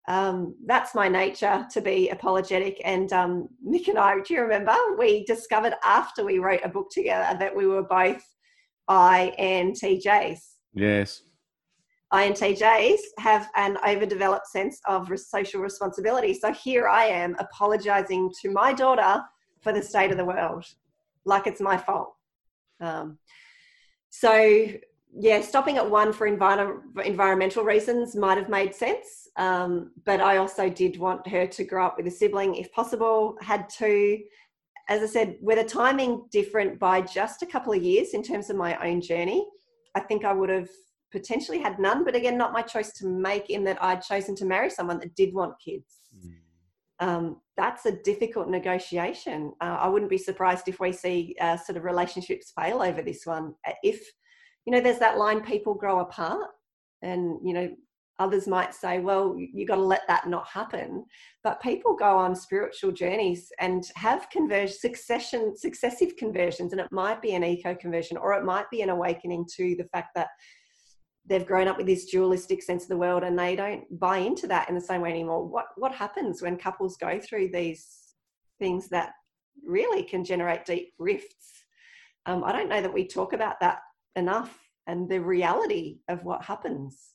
Um, 0.08 0.56
that's 0.66 0.94
my 0.94 1.08
nature 1.08 1.66
to 1.72 1.82
be 1.82 2.10
apologetic. 2.10 2.82
And 2.84 3.12
um, 3.14 3.48
Mick 3.66 3.88
and 3.88 3.98
I, 3.98 4.20
do 4.20 4.34
you 4.34 4.42
remember? 4.42 4.76
We 4.98 5.24
discovered 5.26 5.74
after 5.84 6.26
we 6.26 6.40
wrote 6.40 6.60
a 6.64 6.70
book 6.70 6.90
together 6.92 7.38
that 7.40 7.56
we 7.56 7.68
were 7.68 7.84
both 7.84 8.22
INTJs. 8.90 10.40
Yes. 10.74 11.22
INTJs 12.14 13.00
have 13.20 13.50
an 13.56 13.78
overdeveloped 13.88 14.48
sense 14.48 14.80
of 14.86 15.10
social 15.18 15.62
responsibility. 15.62 16.34
So 16.34 16.52
here 16.52 16.88
I 16.88 17.06
am 17.06 17.36
apologizing 17.40 18.32
to 18.42 18.52
my 18.52 18.74
daughter 18.74 19.24
for 19.62 19.74
the 19.74 19.82
state 19.82 20.12
of 20.12 20.18
the 20.18 20.26
world, 20.26 20.66
like 21.26 21.48
it's 21.48 21.62
my 21.62 21.78
fault. 21.78 22.14
Um, 22.82 23.18
so, 24.16 24.68
yeah, 25.20 25.42
stopping 25.42 25.78
at 25.78 25.90
one 25.90 26.14
for 26.14 26.30
envir- 26.30 27.04
environmental 27.04 27.64
reasons 27.64 28.16
might 28.16 28.38
have 28.38 28.48
made 28.48 28.76
sense. 28.76 29.28
Um, 29.38 29.90
but 30.06 30.22
I 30.22 30.38
also 30.38 30.70
did 30.70 30.98
want 30.98 31.28
her 31.28 31.48
to 31.48 31.64
grow 31.64 31.88
up 31.88 31.98
with 31.98 32.06
a 32.06 32.12
sibling 32.12 32.54
if 32.54 32.72
possible, 32.72 33.36
had 33.42 33.68
two. 33.70 34.20
As 34.88 35.02
I 35.02 35.08
said, 35.08 35.38
with 35.42 35.58
a 35.58 35.64
timing 35.64 36.28
different 36.30 36.78
by 36.78 37.02
just 37.02 37.42
a 37.42 37.48
couple 37.48 37.74
of 37.74 37.82
years 37.82 38.14
in 38.14 38.22
terms 38.22 38.52
of 38.52 38.56
my 38.56 38.78
own 38.88 39.02
journey, 39.02 39.48
I 39.96 40.00
think 40.02 40.26
I 40.26 40.34
would 40.34 40.50
have 40.50 40.70
potentially 41.12 41.58
had 41.58 41.80
none, 41.80 42.04
but 42.04 42.16
again, 42.16 42.38
not 42.38 42.54
my 42.54 42.62
choice 42.62 42.94
to 43.00 43.08
make 43.08 43.50
in 43.50 43.64
that 43.64 43.82
I'd 43.84 44.04
chosen 44.04 44.36
to 44.36 44.46
marry 44.46 44.70
someone 44.70 45.00
that 45.00 45.16
did 45.16 45.34
want 45.34 45.56
kids. 45.60 46.02
Mm. 46.16 46.36
Um, 47.00 47.42
that's 47.56 47.86
a 47.86 47.98
difficult 48.04 48.50
negotiation. 48.50 49.54
Uh, 49.62 49.78
I 49.80 49.88
wouldn't 49.88 50.10
be 50.10 50.18
surprised 50.18 50.68
if 50.68 50.80
we 50.80 50.92
see 50.92 51.36
uh, 51.40 51.58
sort 51.58 51.78
of 51.78 51.84
relationships 51.84 52.52
fail 52.60 52.82
over 52.82 53.02
this 53.02 53.26
one. 53.26 53.54
Uh, 53.68 53.74
if, 53.84 54.02
you 54.66 54.72
know, 54.72 54.82
there's 54.82 55.00
that 55.00 55.18
line 55.18 55.42
people 55.42 55.74
grow 55.74 56.00
apart, 56.00 56.50
and, 57.02 57.38
you 57.44 57.54
know, 57.54 57.70
others 58.20 58.48
might 58.48 58.74
say, 58.74 59.00
well, 59.00 59.36
you 59.38 59.66
got 59.66 59.76
to 59.76 59.82
let 59.82 60.08
that 60.08 60.28
not 60.28 60.48
happen. 60.48 61.04
But 61.44 61.62
people 61.62 61.96
go 61.96 62.18
on 62.18 62.36
spiritual 62.36 62.92
journeys 62.92 63.52
and 63.60 63.84
have 63.96 64.30
conversion, 64.30 64.76
succession, 64.80 65.58
successive 65.58 66.16
conversions, 66.18 66.72
and 66.72 66.82
it 66.82 66.92
might 66.92 67.22
be 67.22 67.34
an 67.34 67.44
eco 67.44 67.76
conversion 67.76 68.18
or 68.18 68.34
it 68.34 68.46
might 68.46 68.70
be 68.72 68.82
an 68.82 68.90
awakening 68.90 69.46
to 69.58 69.76
the 69.78 69.88
fact 69.92 70.10
that 70.16 70.28
they've 71.26 71.46
grown 71.46 71.68
up 71.68 71.78
with 71.78 71.86
this 71.86 72.06
dualistic 72.06 72.62
sense 72.62 72.84
of 72.84 72.90
the 72.90 72.98
world 72.98 73.24
and 73.24 73.38
they 73.38 73.56
don't 73.56 73.84
buy 74.00 74.18
into 74.18 74.48
that 74.48 74.68
in 74.70 74.76
the 74.76 74.82
same 74.82 75.02
way 75.02 75.10
anymore. 75.10 75.48
What 75.48 75.68
what 75.78 75.94
happens 75.94 76.42
when 76.42 76.58
couples 76.58 76.98
go 76.98 77.20
through 77.20 77.50
these 77.50 77.88
things 78.60 78.90
that 78.90 79.14
really 79.66 80.04
can 80.04 80.24
generate 80.24 80.66
deep 80.66 80.94
rifts? 81.00 81.52
Um, 82.26 82.44
i 82.44 82.54
don't 82.54 82.70
know 82.70 82.82
that 82.82 82.94
we 82.94 83.06
talk 83.06 83.34
about 83.34 83.60
that 83.60 83.80
enough 84.16 84.58
and 84.88 85.10
the 85.10 85.20
reality 85.20 86.00
of 86.08 86.24
what 86.24 86.44
happens 86.44 87.12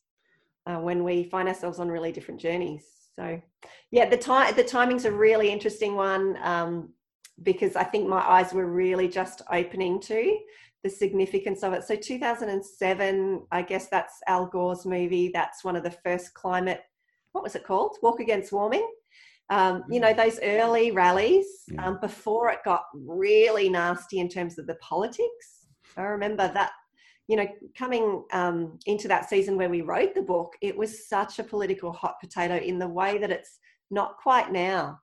uh, 0.66 0.78
when 0.78 1.02
we 1.02 1.24
find 1.24 1.48
ourselves 1.48 1.78
on 1.78 1.88
really 1.88 2.12
different 2.12 2.40
journeys. 2.40 2.84
So 3.16 3.40
yeah 3.90 4.08
the 4.08 4.16
time 4.16 4.54
the 4.54 4.64
timing's 4.64 5.04
a 5.04 5.12
really 5.12 5.50
interesting 5.50 5.94
one 5.96 6.38
um, 6.42 6.90
because 7.42 7.76
i 7.76 7.84
think 7.84 8.08
my 8.08 8.20
eyes 8.20 8.52
were 8.52 8.66
really 8.66 9.08
just 9.08 9.42
opening 9.52 10.00
to 10.00 10.38
the 10.84 10.90
significance 10.90 11.62
of 11.62 11.72
it. 11.72 11.84
So 11.84 11.96
2007, 11.96 13.42
I 13.50 13.62
guess 13.62 13.88
that's 13.88 14.14
Al 14.28 14.46
Gore's 14.46 14.86
movie. 14.86 15.30
That's 15.32 15.64
one 15.64 15.76
of 15.76 15.82
the 15.82 15.90
first 15.90 16.34
climate, 16.34 16.82
what 17.32 17.44
was 17.44 17.56
it 17.56 17.64
called? 17.64 17.96
Walk 18.02 18.20
Against 18.20 18.52
Warming. 18.52 18.88
Um, 19.50 19.84
you 19.90 19.98
know, 19.98 20.12
mm. 20.12 20.16
those 20.16 20.38
early 20.42 20.90
rallies 20.90 21.46
um, 21.78 21.98
before 22.00 22.50
it 22.50 22.58
got 22.64 22.84
really 22.94 23.68
nasty 23.68 24.20
in 24.20 24.28
terms 24.28 24.58
of 24.58 24.66
the 24.66 24.76
politics. 24.76 25.66
I 25.96 26.02
remember 26.02 26.50
that, 26.52 26.72
you 27.28 27.36
know, 27.36 27.46
coming 27.76 28.24
um, 28.32 28.78
into 28.86 29.08
that 29.08 29.28
season 29.28 29.56
where 29.56 29.70
we 29.70 29.80
wrote 29.80 30.14
the 30.14 30.22
book, 30.22 30.52
it 30.60 30.76
was 30.76 31.08
such 31.08 31.38
a 31.38 31.44
political 31.44 31.92
hot 31.92 32.20
potato 32.20 32.56
in 32.56 32.78
the 32.78 32.88
way 32.88 33.18
that 33.18 33.30
it's 33.30 33.58
not 33.90 34.16
quite 34.18 34.52
now 34.52 34.98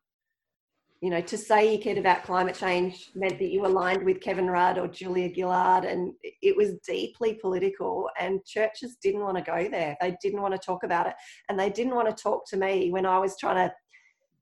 you 1.02 1.10
know, 1.10 1.22
to 1.22 1.38
say 1.38 1.74
you 1.74 1.80
cared 1.80 1.98
about 1.98 2.24
climate 2.24 2.56
change 2.56 3.12
meant 3.16 3.38
that 3.40 3.52
you 3.52 3.66
aligned 3.66 4.04
with 4.04 4.22
Kevin 4.22 4.48
Rudd 4.48 4.78
or 4.78 4.88
Julia 4.88 5.34
Gillard, 5.34 5.84
and 5.84 6.14
it 6.42 6.56
was 6.56 6.76
deeply 6.88 7.34
political. 7.36 8.10
And 8.20 8.44
churches 8.46 8.98
didn't 9.02 9.22
want 9.22 9.38
to 9.38 9.44
go 9.44 9.70
there. 9.70 9.98
They 10.00 10.16
didn't 10.22 10.42
want 10.42 10.54
to 10.54 10.66
talk 10.66 10.84
about 10.84 11.08
it, 11.08 11.14
and 11.50 11.60
they 11.60 11.70
didn't 11.70 11.96
want 11.96 12.16
to 12.16 12.24
talk 12.24 12.48
to 12.50 12.58
me 12.58 12.92
when 12.92 13.06
I 13.06 13.20
was 13.20 13.38
trying 13.38 13.68
to 13.68 13.76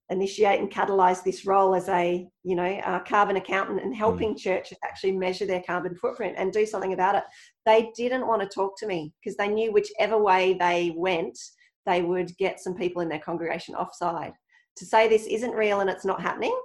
initiate 0.09 0.59
and 0.59 0.69
catalyze 0.69 1.23
this 1.23 1.45
role 1.45 1.73
as 1.73 1.89
a, 1.89 2.27
you 2.43 2.55
know, 2.55 2.81
a 2.85 3.01
carbon 3.05 3.37
accountant 3.37 3.81
and 3.81 3.95
helping 3.95 4.35
mm. 4.35 4.37
churches 4.37 4.77
actually 4.83 5.13
measure 5.13 5.45
their 5.45 5.63
carbon 5.65 5.95
footprint 5.95 6.35
and 6.37 6.51
do 6.51 6.65
something 6.65 6.93
about 6.93 7.15
it. 7.15 7.23
They 7.65 7.91
didn't 7.95 8.27
want 8.27 8.41
to 8.41 8.47
talk 8.47 8.77
to 8.79 8.85
me 8.85 9.13
because 9.19 9.37
they 9.37 9.47
knew 9.47 9.71
whichever 9.71 10.17
way 10.17 10.55
they 10.59 10.93
went, 10.95 11.39
they 11.85 12.03
would 12.03 12.37
get 12.37 12.59
some 12.59 12.75
people 12.75 13.01
in 13.01 13.09
their 13.09 13.19
congregation 13.19 13.75
offside 13.75 14.33
to 14.75 14.85
say 14.85 15.07
this 15.07 15.27
isn't 15.27 15.51
real 15.51 15.79
and 15.81 15.89
it's 15.89 16.05
not 16.05 16.21
happening 16.21 16.55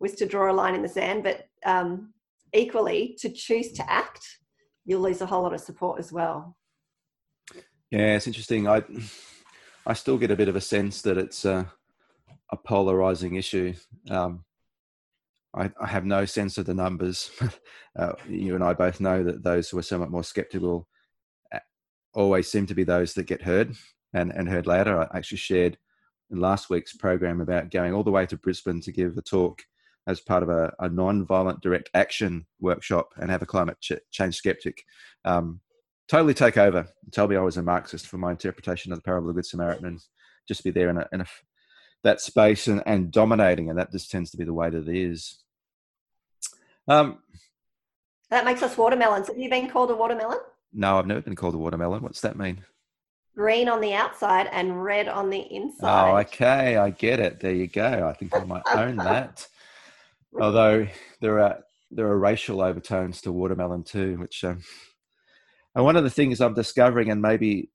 was 0.00 0.14
to 0.14 0.26
draw 0.26 0.50
a 0.50 0.54
line 0.54 0.74
in 0.74 0.82
the 0.82 0.88
sand, 0.88 1.22
but 1.22 1.48
um, 1.64 2.12
equally 2.52 3.16
to 3.18 3.28
choose 3.28 3.72
to 3.72 3.90
act, 3.90 4.24
you'll 4.84 5.00
lose 5.00 5.20
a 5.20 5.26
whole 5.26 5.42
lot 5.42 5.54
of 5.54 5.60
support 5.60 5.98
as 5.98 6.12
well. 6.12 6.56
Yeah, 7.90 8.16
it's 8.16 8.26
interesting. 8.26 8.68
I 8.68 8.82
I 9.86 9.94
still 9.94 10.18
get 10.18 10.30
a 10.30 10.36
bit 10.36 10.48
of 10.48 10.56
a 10.56 10.60
sense 10.60 11.00
that 11.02 11.16
it's 11.16 11.46
a, 11.46 11.72
a 12.52 12.56
polarizing 12.58 13.36
issue. 13.36 13.72
Um, 14.10 14.44
I, 15.54 15.70
I, 15.80 15.86
have 15.86 16.04
no 16.04 16.26
sense 16.26 16.58
of 16.58 16.66
the 16.66 16.74
numbers. 16.74 17.30
uh, 17.98 18.12
you 18.28 18.54
and 18.54 18.62
I 18.62 18.74
both 18.74 19.00
know 19.00 19.24
that 19.24 19.42
those 19.42 19.70
who 19.70 19.78
are 19.78 19.82
somewhat 19.82 20.10
more 20.10 20.22
skeptical 20.22 20.86
uh, 21.50 21.60
always 22.12 22.50
seem 22.50 22.66
to 22.66 22.74
be 22.74 22.84
those 22.84 23.14
that 23.14 23.26
get 23.26 23.40
heard 23.40 23.74
and, 24.12 24.30
and 24.30 24.46
heard 24.46 24.66
later. 24.66 25.00
I 25.00 25.16
actually 25.16 25.38
shared 25.38 25.78
in 26.30 26.40
last 26.40 26.70
week's 26.70 26.96
program 26.96 27.40
about 27.40 27.70
going 27.70 27.94
all 27.94 28.04
the 28.04 28.10
way 28.10 28.26
to 28.26 28.36
Brisbane 28.36 28.80
to 28.82 28.92
give 28.92 29.16
a 29.16 29.22
talk 29.22 29.62
as 30.06 30.20
part 30.20 30.42
of 30.42 30.48
a, 30.48 30.72
a 30.78 30.88
non-violent 30.88 31.60
direct 31.60 31.90
action 31.94 32.46
workshop 32.60 33.10
and 33.16 33.30
have 33.30 33.42
a 33.42 33.46
climate 33.46 33.76
ch- 33.80 33.92
change 34.10 34.36
skeptic 34.36 34.82
um, 35.24 35.60
totally 36.08 36.34
take 36.34 36.56
over 36.56 36.88
tell 37.12 37.28
me 37.28 37.36
I 37.36 37.40
was 37.40 37.56
a 37.56 37.62
Marxist 37.62 38.06
for 38.06 38.18
my 38.18 38.30
interpretation 38.30 38.92
of 38.92 38.98
the 38.98 39.02
parable 39.02 39.28
of 39.28 39.34
the 39.34 39.40
Good 39.40 39.46
Samaritan 39.46 39.86
and 39.86 40.00
just 40.46 40.64
be 40.64 40.70
there 40.70 40.88
in, 40.88 40.96
a, 40.96 41.06
in 41.12 41.20
a, 41.20 41.26
that 42.04 42.20
space 42.20 42.68
and, 42.68 42.82
and 42.86 43.10
dominating 43.10 43.68
and 43.68 43.78
that 43.78 43.92
just 43.92 44.10
tends 44.10 44.30
to 44.30 44.36
be 44.36 44.44
the 44.44 44.54
way 44.54 44.70
that 44.70 44.88
it 44.88 44.96
is. 44.96 45.42
Um, 46.86 47.18
that 48.30 48.44
makes 48.44 48.62
us 48.62 48.76
watermelons. 48.76 49.28
Have 49.28 49.38
you 49.38 49.50
been 49.50 49.68
called 49.68 49.90
a 49.90 49.94
watermelon? 49.94 50.38
No, 50.72 50.98
I've 50.98 51.06
never 51.06 51.20
been 51.20 51.36
called 51.36 51.54
a 51.54 51.58
watermelon. 51.58 52.02
What's 52.02 52.20
that 52.22 52.36
mean? 52.36 52.64
Green 53.38 53.68
on 53.68 53.80
the 53.80 53.94
outside 53.94 54.48
and 54.50 54.82
red 54.82 55.06
on 55.06 55.30
the 55.30 55.38
inside. 55.38 56.10
Oh, 56.10 56.16
okay. 56.16 56.76
I 56.76 56.90
get 56.90 57.20
it. 57.20 57.38
There 57.38 57.54
you 57.54 57.68
go. 57.68 58.08
I 58.08 58.12
think 58.12 58.34
I 58.34 58.42
might 58.42 58.64
own 58.74 58.96
that. 58.96 59.46
Although 60.40 60.88
there 61.20 61.38
are 61.38 61.60
there 61.92 62.08
are 62.08 62.18
racial 62.18 62.60
overtones 62.60 63.20
to 63.20 63.30
watermelon 63.30 63.84
too, 63.84 64.16
which 64.18 64.42
um, 64.42 64.60
and 65.76 65.84
one 65.84 65.94
of 65.94 66.02
the 66.02 66.10
things 66.10 66.40
I'm 66.40 66.54
discovering, 66.54 67.12
and 67.12 67.22
maybe 67.22 67.70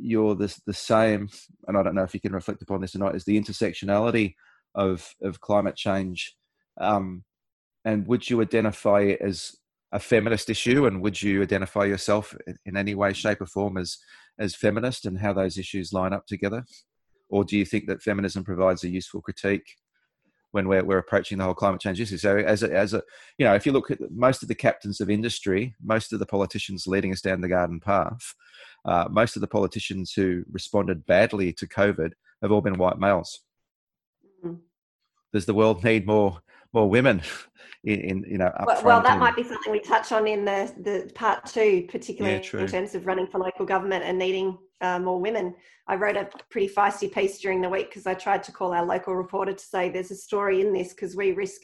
you're 0.00 0.36
the 0.36 0.56
the 0.66 0.72
same, 0.72 1.28
and 1.66 1.76
I 1.76 1.82
don't 1.82 1.96
know 1.96 2.04
if 2.04 2.14
you 2.14 2.20
can 2.20 2.32
reflect 2.32 2.62
upon 2.62 2.80
this 2.80 2.94
or 2.94 3.00
not, 3.00 3.16
is 3.16 3.24
the 3.24 3.40
intersectionality 3.40 4.36
of 4.76 5.16
of 5.20 5.40
climate 5.40 5.74
change. 5.74 6.36
Um, 6.80 7.24
and 7.84 8.06
would 8.06 8.30
you 8.30 8.40
identify 8.40 9.00
it 9.00 9.20
as 9.20 9.56
a 9.90 9.98
feminist 9.98 10.50
issue 10.50 10.86
and 10.86 11.00
would 11.00 11.20
you 11.20 11.42
identify 11.42 11.84
yourself 11.84 12.36
in 12.66 12.76
any 12.76 12.94
way 12.94 13.12
shape 13.12 13.40
or 13.40 13.46
form 13.46 13.78
as 13.78 13.96
as 14.38 14.54
feminist 14.54 15.04
and 15.04 15.18
how 15.18 15.32
those 15.32 15.58
issues 15.58 15.92
line 15.92 16.12
up 16.12 16.26
together? 16.26 16.64
Or 17.28 17.44
do 17.44 17.56
you 17.56 17.64
think 17.64 17.86
that 17.86 18.02
feminism 18.02 18.44
provides 18.44 18.84
a 18.84 18.88
useful 18.88 19.20
critique 19.20 19.76
when 20.52 20.66
we're, 20.66 20.84
we're 20.84 20.98
approaching 20.98 21.38
the 21.38 21.44
whole 21.44 21.54
climate 21.54 21.80
change 21.80 22.00
issue? 22.00 22.16
So 22.16 22.38
as 22.38 22.62
a, 22.62 22.74
as 22.74 22.94
a 22.94 23.02
you 23.36 23.44
know 23.44 23.54
if 23.54 23.66
you 23.66 23.72
look 23.72 23.90
at 23.90 23.98
most 24.10 24.42
of 24.42 24.48
the 24.48 24.54
captains 24.54 25.00
of 25.00 25.10
industry 25.10 25.74
most 25.82 26.12
of 26.12 26.18
the 26.18 26.26
politicians 26.26 26.86
leading 26.86 27.12
us 27.12 27.20
down 27.20 27.40
the 27.40 27.48
garden 27.48 27.80
path 27.80 28.34
uh, 28.84 29.06
most 29.10 29.36
of 29.36 29.40
the 29.40 29.46
politicians 29.46 30.12
who 30.12 30.44
responded 30.50 31.04
badly 31.04 31.52
to 31.52 31.66
covid 31.66 32.12
have 32.40 32.52
all 32.52 32.62
been 32.62 32.78
white 32.78 32.98
males. 32.98 33.40
Mm-hmm. 34.44 34.56
does 35.32 35.46
the 35.46 35.54
world 35.54 35.84
need 35.84 36.06
more 36.06 36.40
more 36.72 36.88
women 36.88 37.22
in, 37.84 38.00
in 38.00 38.24
you 38.28 38.38
know 38.38 38.52
well, 38.66 38.82
well, 38.84 39.02
that 39.02 39.18
might 39.18 39.36
be 39.36 39.42
something 39.42 39.72
we 39.72 39.80
touch 39.80 40.12
on 40.12 40.26
in 40.26 40.44
the 40.44 40.72
the 40.80 41.10
part 41.14 41.46
two 41.46 41.86
particularly 41.88 42.42
yeah, 42.52 42.60
in 42.60 42.66
terms 42.66 42.94
of 42.94 43.06
running 43.06 43.26
for 43.26 43.38
local 43.38 43.64
government 43.64 44.04
and 44.04 44.18
needing 44.18 44.58
uh, 44.80 44.98
more 44.98 45.20
women 45.20 45.54
i 45.86 45.94
wrote 45.94 46.16
a 46.16 46.28
pretty 46.50 46.72
feisty 46.72 47.10
piece 47.10 47.38
during 47.38 47.60
the 47.60 47.68
week 47.68 47.88
because 47.88 48.06
i 48.06 48.14
tried 48.14 48.42
to 48.42 48.52
call 48.52 48.72
our 48.72 48.84
local 48.84 49.14
reporter 49.14 49.52
to 49.52 49.64
say 49.64 49.88
there's 49.88 50.10
a 50.10 50.16
story 50.16 50.60
in 50.60 50.72
this 50.72 50.92
because 50.92 51.16
we 51.16 51.32
risk 51.32 51.62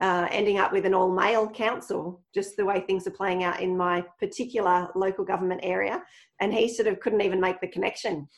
uh, 0.00 0.28
ending 0.30 0.58
up 0.58 0.72
with 0.72 0.86
an 0.86 0.94
all 0.94 1.10
male 1.10 1.48
council, 1.48 2.22
just 2.32 2.56
the 2.56 2.64
way 2.64 2.80
things 2.80 3.06
are 3.06 3.12
playing 3.12 3.42
out 3.42 3.60
in 3.60 3.76
my 3.76 4.04
particular 4.18 4.88
local 4.94 5.24
government 5.24 5.60
area. 5.64 6.02
And 6.40 6.54
he 6.54 6.72
sort 6.72 6.86
of 6.86 7.00
couldn't 7.00 7.22
even 7.22 7.40
make 7.40 7.60
the 7.60 7.68
connection. 7.68 8.28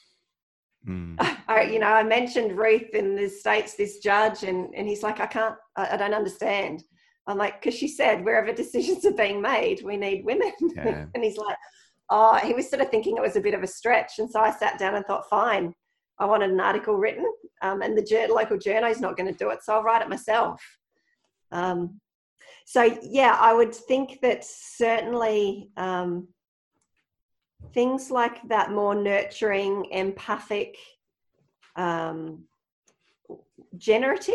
Mm. 0.87 1.17
I, 1.49 1.63
you 1.63 1.79
know, 1.79 1.89
I 1.89 2.03
mentioned 2.03 2.57
Ruth 2.57 2.95
in 2.95 3.17
the 3.17 3.29
States, 3.29 3.75
this 3.75 3.99
judge, 3.99 4.45
and, 4.45 4.75
and 4.75 4.89
he's 4.89 5.03
like, 5.03 5.21
I 5.21 5.27
can't, 5.27 5.57
I, 5.77 5.95
I 5.95 5.97
don't 5.97 6.15
understand. 6.15 6.85
I'm 7.27 7.39
like, 7.39 7.61
because 7.61 7.79
she 7.79 7.89
said, 7.89 8.25
wherever 8.25 8.53
decisions 8.55 9.05
are 9.05 9.13
being 9.13 9.41
made, 9.41 9.83
we 9.83 9.97
need 9.97 10.25
women. 10.25 10.53
Yeah. 10.77 11.07
and 11.15 11.25
he's 11.25 11.37
like, 11.37 11.57
oh, 12.11 12.37
he 12.37 12.55
was 12.55 12.69
sort 12.69 12.83
of 12.83 12.91
thinking 12.91 13.17
it 13.17 13.23
was 13.23 13.37
a 13.37 13.41
bit 13.41 13.55
of 13.55 13.63
a 13.63 13.67
stretch. 13.67 14.19
And 14.19 14.31
so 14.31 14.41
I 14.41 14.51
sat 14.51 14.79
down 14.79 14.95
and 14.95 15.05
thought, 15.05 15.29
fine, 15.29 15.75
I 16.19 16.27
wanted 16.27 16.51
an 16.51 16.61
article 16.61 16.95
written, 16.97 17.25
um, 17.63 17.83
and 17.83 17.97
the 17.97 18.29
local 18.33 18.59
journal 18.59 18.91
is 18.91 19.01
not 19.01 19.17
going 19.17 19.33
to 19.33 19.39
do 19.39 19.51
it, 19.51 19.63
so 19.63 19.75
I'll 19.75 19.83
write 19.83 20.03
it 20.03 20.09
myself. 20.09 20.63
Um, 21.53 22.01
so 22.67 22.99
yeah, 23.03 23.37
I 23.41 23.53
would 23.55 23.75
think 23.75 24.21
that 24.23 24.45
certainly 24.45 25.71
um, 25.77 26.29
things 27.73 28.11
like 28.11 28.47
that 28.49 28.73
more 28.73 28.95
nurturing, 28.95 29.87
empathic, 29.93 30.77
um, 31.77 32.45
generative. 33.77 34.35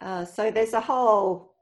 Uh, 0.00 0.24
so 0.24 0.50
there's 0.50 0.72
a 0.72 0.80
whole 0.80 1.54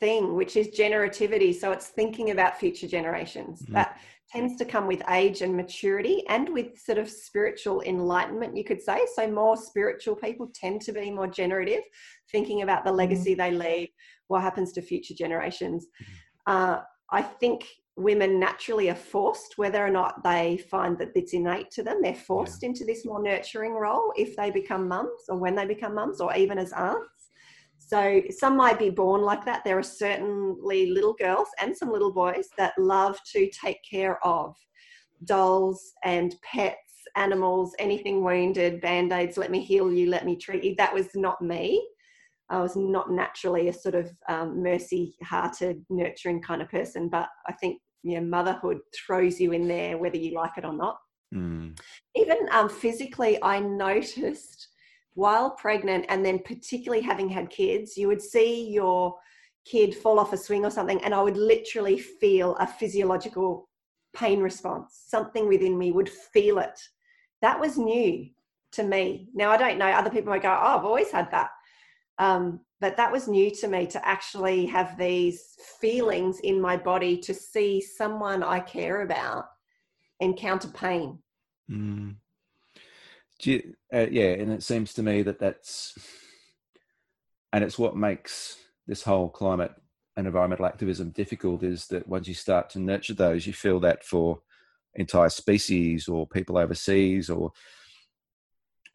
thing 0.00 0.34
which 0.34 0.56
is 0.56 0.68
generativity. 0.68 1.54
So 1.54 1.72
it's 1.72 1.88
thinking 1.88 2.30
about 2.30 2.58
future 2.58 2.86
generations. 2.86 3.62
Mm-hmm. 3.62 3.74
That 3.74 3.98
tends 4.30 4.56
to 4.56 4.64
come 4.64 4.86
with 4.86 5.02
age 5.08 5.42
and 5.42 5.56
maturity 5.56 6.24
and 6.28 6.48
with 6.48 6.78
sort 6.78 6.98
of 6.98 7.08
spiritual 7.08 7.80
enlightenment, 7.82 8.56
you 8.56 8.64
could 8.64 8.82
say. 8.82 9.00
So 9.14 9.30
more 9.30 9.56
spiritual 9.56 10.16
people 10.16 10.50
tend 10.54 10.80
to 10.82 10.92
be 10.92 11.10
more 11.10 11.28
generative, 11.28 11.82
thinking 12.32 12.62
about 12.62 12.84
the 12.84 12.90
mm-hmm. 12.90 12.98
legacy 12.98 13.36
mm-hmm. 13.36 13.58
they 13.58 13.78
leave, 13.78 13.88
what 14.28 14.42
happens 14.42 14.72
to 14.72 14.82
future 14.82 15.14
generations. 15.14 15.86
Mm-hmm. 15.86 16.12
Uh, 16.52 16.80
I 17.10 17.22
think 17.22 17.66
women 17.96 18.38
naturally 18.38 18.90
are 18.90 18.94
forced, 18.94 19.56
whether 19.56 19.84
or 19.84 19.90
not 19.90 20.22
they 20.22 20.58
find 20.70 20.98
that 20.98 21.12
it's 21.14 21.32
innate 21.32 21.70
to 21.72 21.82
them, 21.82 22.00
they're 22.02 22.14
forced 22.14 22.62
yeah. 22.62 22.68
into 22.68 22.84
this 22.84 23.06
more 23.06 23.22
nurturing 23.22 23.72
role 23.72 24.12
if 24.16 24.36
they 24.36 24.50
become 24.50 24.86
mums 24.86 25.22
or 25.28 25.38
when 25.38 25.54
they 25.54 25.66
become 25.66 25.94
mums 25.94 26.20
or 26.20 26.34
even 26.36 26.58
as 26.58 26.72
aunts. 26.72 27.30
So 27.78 28.22
some 28.30 28.56
might 28.56 28.78
be 28.78 28.90
born 28.90 29.22
like 29.22 29.44
that. 29.46 29.64
There 29.64 29.78
are 29.78 29.82
certainly 29.82 30.90
little 30.90 31.14
girls 31.14 31.48
and 31.60 31.76
some 31.76 31.90
little 31.90 32.12
boys 32.12 32.48
that 32.58 32.74
love 32.78 33.18
to 33.32 33.48
take 33.50 33.78
care 33.88 34.24
of 34.26 34.54
dolls 35.24 35.92
and 36.04 36.34
pets, 36.42 36.76
animals, 37.16 37.74
anything 37.78 38.22
wounded, 38.22 38.80
band 38.80 39.12
aids, 39.12 39.38
let 39.38 39.50
me 39.50 39.62
heal 39.62 39.90
you, 39.90 40.10
let 40.10 40.26
me 40.26 40.36
treat 40.36 40.64
you. 40.64 40.74
That 40.76 40.92
was 40.92 41.08
not 41.14 41.40
me. 41.40 41.86
I 42.48 42.60
was 42.60 42.76
not 42.76 43.10
naturally 43.10 43.68
a 43.68 43.72
sort 43.72 43.94
of 43.94 44.10
um, 44.28 44.62
mercy 44.62 45.16
hearted, 45.22 45.84
nurturing 45.88 46.42
kind 46.42 46.62
of 46.62 46.68
person, 46.68 47.08
but 47.08 47.28
I 47.46 47.52
think 47.54 47.80
you 48.02 48.20
know, 48.20 48.26
motherhood 48.26 48.78
throws 48.94 49.40
you 49.40 49.52
in 49.52 49.66
there 49.68 49.98
whether 49.98 50.16
you 50.16 50.34
like 50.34 50.52
it 50.56 50.64
or 50.64 50.72
not. 50.72 50.98
Mm. 51.34 51.78
Even 52.14 52.36
um, 52.52 52.68
physically, 52.68 53.42
I 53.42 53.58
noticed 53.60 54.68
while 55.14 55.50
pregnant 55.50 56.06
and 56.08 56.24
then 56.24 56.40
particularly 56.40 57.02
having 57.02 57.28
had 57.28 57.50
kids, 57.50 57.96
you 57.96 58.06
would 58.08 58.22
see 58.22 58.70
your 58.70 59.14
kid 59.64 59.94
fall 59.94 60.18
off 60.18 60.32
a 60.32 60.36
swing 60.36 60.64
or 60.64 60.70
something, 60.70 61.02
and 61.02 61.14
I 61.14 61.22
would 61.22 61.36
literally 61.36 61.98
feel 61.98 62.54
a 62.56 62.66
physiological 62.66 63.68
pain 64.14 64.40
response. 64.40 65.04
Something 65.08 65.48
within 65.48 65.76
me 65.76 65.90
would 65.92 66.08
feel 66.08 66.58
it. 66.58 66.78
That 67.42 67.58
was 67.58 67.76
new 67.76 68.28
to 68.72 68.82
me. 68.82 69.28
Now, 69.34 69.50
I 69.50 69.56
don't 69.56 69.78
know, 69.78 69.86
other 69.86 70.10
people 70.10 70.30
might 70.30 70.42
go, 70.42 70.50
Oh, 70.50 70.78
I've 70.78 70.84
always 70.84 71.10
had 71.10 71.30
that. 71.32 71.50
Um, 72.18 72.60
but 72.80 72.96
that 72.96 73.12
was 73.12 73.28
new 73.28 73.50
to 73.52 73.68
me 73.68 73.86
to 73.86 74.06
actually 74.06 74.66
have 74.66 74.98
these 74.98 75.56
feelings 75.80 76.40
in 76.40 76.60
my 76.60 76.76
body 76.76 77.18
to 77.18 77.32
see 77.32 77.80
someone 77.80 78.42
I 78.42 78.60
care 78.60 79.02
about 79.02 79.46
encounter 80.20 80.68
pain. 80.68 81.18
Mm. 81.70 82.16
You, 83.42 83.74
uh, 83.92 84.06
yeah, 84.10 84.32
and 84.32 84.52
it 84.52 84.62
seems 84.62 84.94
to 84.94 85.02
me 85.02 85.22
that 85.22 85.38
that's, 85.38 85.96
and 87.52 87.62
it's 87.62 87.78
what 87.78 87.96
makes 87.96 88.56
this 88.86 89.02
whole 89.02 89.28
climate 89.28 89.74
and 90.16 90.26
environmental 90.26 90.66
activism 90.66 91.10
difficult 91.10 91.62
is 91.62 91.86
that 91.88 92.08
once 92.08 92.28
you 92.28 92.34
start 92.34 92.70
to 92.70 92.78
nurture 92.78 93.14
those, 93.14 93.46
you 93.46 93.52
feel 93.52 93.80
that 93.80 94.04
for 94.04 94.40
entire 94.94 95.28
species 95.28 96.08
or 96.08 96.26
people 96.26 96.56
overseas 96.56 97.28
or 97.28 97.52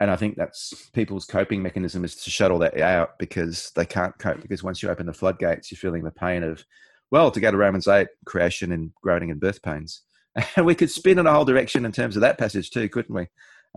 and 0.01 0.09
I 0.09 0.15
think 0.15 0.35
that's 0.35 0.89
people's 0.93 1.25
coping 1.25 1.61
mechanism 1.61 2.03
is 2.03 2.15
to 2.23 2.31
shut 2.31 2.49
all 2.49 2.57
that 2.57 2.81
out 2.81 3.19
because 3.19 3.71
they 3.75 3.85
can't 3.85 4.17
cope. 4.17 4.41
Because 4.41 4.63
once 4.63 4.81
you 4.81 4.89
open 4.89 5.05
the 5.05 5.13
floodgates, 5.13 5.71
you're 5.71 5.77
feeling 5.77 6.03
the 6.03 6.09
pain 6.09 6.41
of, 6.41 6.65
well, 7.11 7.29
to 7.29 7.39
go 7.39 7.51
to 7.51 7.57
Romans 7.57 7.87
8, 7.87 8.07
creation 8.25 8.71
and 8.71 8.91
growing 9.03 9.29
and 9.29 9.39
birth 9.39 9.61
pains. 9.61 10.01
And 10.55 10.65
we 10.65 10.73
could 10.73 10.89
spin 10.89 11.19
in 11.19 11.27
a 11.27 11.31
whole 11.33 11.45
direction 11.45 11.85
in 11.85 11.91
terms 11.91 12.15
of 12.15 12.21
that 12.21 12.39
passage 12.39 12.71
too, 12.71 12.89
couldn't 12.89 13.13
we? 13.13 13.27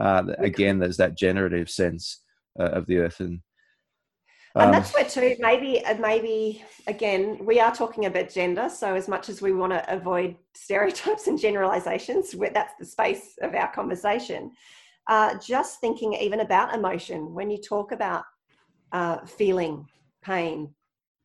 Uh, 0.01 0.23
again, 0.39 0.79
there's 0.79 0.97
that 0.97 1.19
generative 1.19 1.69
sense 1.69 2.23
uh, 2.59 2.71
of 2.71 2.87
the 2.87 2.99
earth. 2.99 3.21
And, 3.21 3.41
um, 4.55 4.67
and 4.67 4.75
that's 4.75 4.95
where 4.95 5.05
too, 5.05 5.37
maybe, 5.41 5.85
uh, 5.85 5.99
maybe 5.99 6.65
again, 6.87 7.45
we 7.45 7.61
are 7.61 7.75
talking 7.75 8.07
about 8.07 8.31
gender. 8.31 8.71
So 8.71 8.95
as 8.95 9.09
much 9.09 9.29
as 9.29 9.43
we 9.43 9.53
want 9.53 9.73
to 9.73 9.93
avoid 9.93 10.37
stereotypes 10.55 11.27
and 11.27 11.39
generalizations, 11.39 12.35
that's 12.55 12.75
the 12.79 12.87
space 12.87 13.37
of 13.43 13.55
our 13.55 13.71
conversation 13.73 14.53
uh, 15.09 15.38
just 15.38 15.81
thinking 15.81 16.14
even 16.14 16.40
about 16.40 16.75
emotion 16.75 17.35
when 17.35 17.51
you 17.51 17.59
talk 17.59 17.93
about 17.93 18.25
uh, 18.93 19.19
feeling 19.27 19.87
pain 20.23 20.75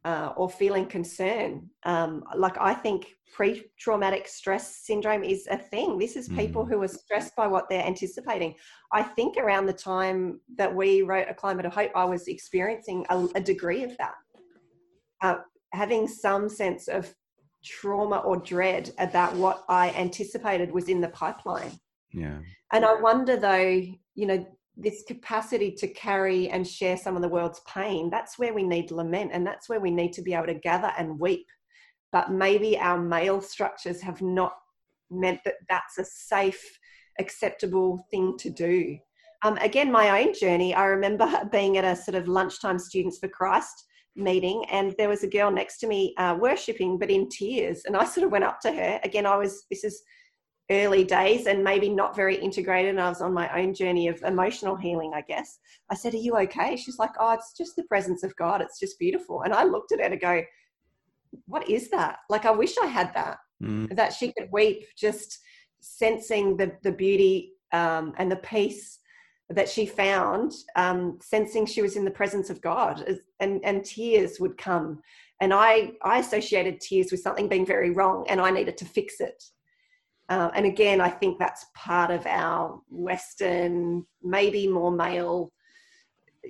uh, 0.05 0.33
or 0.35 0.49
feeling 0.49 0.85
concern. 0.85 1.69
Um, 1.83 2.23
like 2.35 2.57
I 2.59 2.73
think 2.73 3.07
pre-traumatic 3.33 4.27
stress 4.27 4.77
syndrome 4.77 5.23
is 5.23 5.47
a 5.51 5.57
thing. 5.57 5.97
This 5.97 6.15
is 6.15 6.29
people 6.29 6.65
mm. 6.65 6.69
who 6.69 6.81
are 6.81 6.87
stressed 6.87 7.35
by 7.35 7.47
what 7.47 7.69
they're 7.69 7.85
anticipating. 7.85 8.55
I 8.91 9.03
think 9.03 9.37
around 9.37 9.65
the 9.65 9.73
time 9.73 10.39
that 10.57 10.73
we 10.73 11.01
wrote 11.01 11.27
A 11.29 11.33
Climate 11.33 11.65
of 11.65 11.73
Hope, 11.73 11.91
I 11.95 12.05
was 12.05 12.27
experiencing 12.27 13.05
a, 13.09 13.27
a 13.35 13.41
degree 13.41 13.83
of 13.83 13.95
that. 13.97 14.15
Uh, 15.21 15.35
having 15.73 16.07
some 16.07 16.49
sense 16.49 16.87
of 16.87 17.13
trauma 17.63 18.17
or 18.19 18.37
dread 18.37 18.91
about 18.99 19.35
what 19.35 19.63
I 19.67 19.89
anticipated 19.91 20.71
was 20.71 20.87
in 20.87 21.01
the 21.01 21.09
pipeline. 21.09 21.71
Yeah. 22.11 22.39
And 22.71 22.85
I 22.85 22.95
wonder 22.95 23.37
though, 23.37 23.81
you 24.15 24.25
know, 24.25 24.45
this 24.75 25.03
capacity 25.07 25.71
to 25.71 25.87
carry 25.87 26.49
and 26.49 26.65
share 26.65 26.97
some 26.97 27.15
of 27.15 27.21
the 27.21 27.27
world's 27.27 27.61
pain, 27.67 28.09
that's 28.09 28.39
where 28.39 28.53
we 28.53 28.63
need 28.63 28.91
lament 28.91 29.31
and 29.33 29.45
that's 29.45 29.67
where 29.67 29.79
we 29.79 29.91
need 29.91 30.13
to 30.13 30.21
be 30.21 30.33
able 30.33 30.47
to 30.47 30.53
gather 30.53 30.91
and 30.97 31.19
weep. 31.19 31.45
But 32.11 32.31
maybe 32.31 32.77
our 32.79 32.99
male 32.99 33.41
structures 33.41 34.01
have 34.01 34.21
not 34.21 34.53
meant 35.11 35.41
that 35.45 35.55
that's 35.67 35.97
a 35.97 36.05
safe, 36.05 36.79
acceptable 37.19 38.05
thing 38.09 38.37
to 38.39 38.49
do. 38.49 38.97
Um, 39.43 39.57
again, 39.57 39.91
my 39.91 40.21
own 40.21 40.33
journey, 40.33 40.73
I 40.73 40.85
remember 40.85 41.29
being 41.51 41.77
at 41.77 41.85
a 41.85 41.95
sort 41.95 42.15
of 42.15 42.27
lunchtime 42.27 42.79
Students 42.79 43.19
for 43.19 43.27
Christ 43.27 43.85
meeting 44.15 44.65
and 44.71 44.93
there 44.97 45.09
was 45.09 45.23
a 45.23 45.29
girl 45.29 45.51
next 45.51 45.77
to 45.79 45.87
me 45.87 46.13
uh, 46.17 46.35
worshipping 46.39 46.97
but 46.97 47.09
in 47.09 47.29
tears 47.29 47.83
and 47.85 47.95
i 47.95 48.03
sort 48.03 48.25
of 48.25 48.31
went 48.31 48.43
up 48.43 48.59
to 48.59 48.71
her 48.71 48.99
again 49.03 49.25
i 49.25 49.37
was 49.37 49.65
this 49.69 49.83
is 49.83 50.01
early 50.71 51.03
days 51.03 51.47
and 51.47 51.63
maybe 51.63 51.89
not 51.89 52.15
very 52.15 52.35
integrated 52.35 52.91
and 52.91 53.01
i 53.01 53.09
was 53.09 53.21
on 53.21 53.33
my 53.33 53.49
own 53.59 53.73
journey 53.73 54.07
of 54.07 54.21
emotional 54.23 54.75
healing 54.75 55.11
i 55.15 55.21
guess. 55.21 55.59
I 55.89 55.95
said 55.95 56.13
are 56.13 56.17
you 56.17 56.37
okay? 56.37 56.75
She's 56.75 56.99
like 56.99 57.13
oh 57.19 57.33
it's 57.33 57.53
just 57.57 57.75
the 57.75 57.83
presence 57.83 58.23
of 58.23 58.35
god. 58.35 58.61
It's 58.61 58.79
just 58.79 58.99
beautiful. 58.99 59.41
And 59.41 59.53
i 59.53 59.63
looked 59.63 59.91
at 59.91 60.01
her 60.01 60.09
to 60.09 60.17
go 60.17 60.41
what 61.45 61.69
is 61.69 61.89
that? 61.89 62.19
Like 62.29 62.45
i 62.45 62.51
wish 62.51 62.77
i 62.77 62.85
had 62.85 63.13
that 63.13 63.37
mm. 63.61 63.95
that 63.95 64.13
she 64.13 64.31
could 64.31 64.49
weep 64.51 64.85
just 64.97 65.39
sensing 65.81 66.57
the 66.57 66.71
the 66.83 66.91
beauty 66.91 67.53
um, 67.71 68.13
and 68.17 68.31
the 68.31 68.37
peace 68.37 68.99
that 69.51 69.69
she 69.69 69.85
found, 69.85 70.53
um, 70.75 71.17
sensing 71.21 71.65
she 71.65 71.81
was 71.81 71.95
in 71.95 72.05
the 72.05 72.11
presence 72.11 72.49
of 72.49 72.61
God, 72.61 73.17
and 73.39 73.59
and 73.63 73.83
tears 73.83 74.39
would 74.39 74.57
come, 74.57 75.01
and 75.41 75.53
I 75.53 75.91
I 76.03 76.19
associated 76.19 76.79
tears 76.79 77.11
with 77.11 77.21
something 77.21 77.47
being 77.47 77.65
very 77.65 77.91
wrong, 77.91 78.25
and 78.29 78.39
I 78.39 78.51
needed 78.51 78.77
to 78.77 78.85
fix 78.85 79.19
it. 79.19 79.43
Uh, 80.29 80.51
and 80.53 80.65
again, 80.65 81.01
I 81.01 81.09
think 81.09 81.39
that's 81.39 81.65
part 81.75 82.11
of 82.11 82.25
our 82.27 82.79
Western, 82.89 84.05
maybe 84.21 84.67
more 84.67 84.91
male 84.91 85.51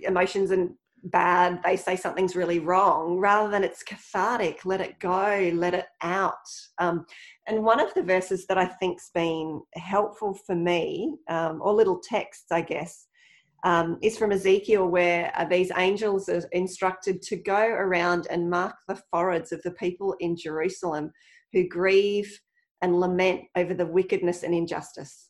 emotions 0.04 0.52
and 0.52 0.72
bad. 1.04 1.62
They 1.63 1.78
say 1.78 1.96
something's 1.96 2.36
really 2.36 2.60
wrong 2.60 3.18
rather 3.20 3.50
than 3.50 3.63
it's 3.63 3.84
cathartic. 3.84 4.65
Let 4.65 4.82
it 4.82 5.00
go, 5.00 5.50
let 5.54 5.74
it 5.74 5.86
out. 6.02 6.34
Um, 6.78 7.06
and 7.48 7.63
one 7.63 7.80
of 7.80 7.94
the 7.94 8.04
verses 8.04 8.46
that 8.48 8.58
I 8.58 8.65
think's 8.65 9.12
been 9.13 9.62
helpful 9.76 10.34
for 10.34 10.56
me, 10.56 11.15
um, 11.30 11.62
or 11.63 11.74
little 11.74 12.02
texts, 12.04 12.52
I 12.52 12.62
guess, 12.62 13.08
um, 13.63 13.98
is 14.02 14.18
from 14.18 14.34
Ezekiel, 14.34 14.88
where 14.88 15.32
uh, 15.38 15.46
these 15.46 15.72
angels 15.78 16.28
are 16.28 16.44
instructed 16.52 17.22
to 17.24 17.38
go 17.38 17.65
around 17.65 18.28
and 18.30 18.50
mark 18.50 18.76
the 18.89 19.02
foreheads 19.10 19.54
of 19.54 19.62
the 19.63 19.72
people 19.72 20.15
in 20.20 20.36
Jerusalem 20.36 21.12
who 21.54 21.68
grieve 21.68 22.39
and 22.82 23.00
lament 23.00 23.42
over 23.56 23.74
the 23.74 23.86
wickedness 23.86 24.44
and 24.44 24.54
injustice. 24.54 25.30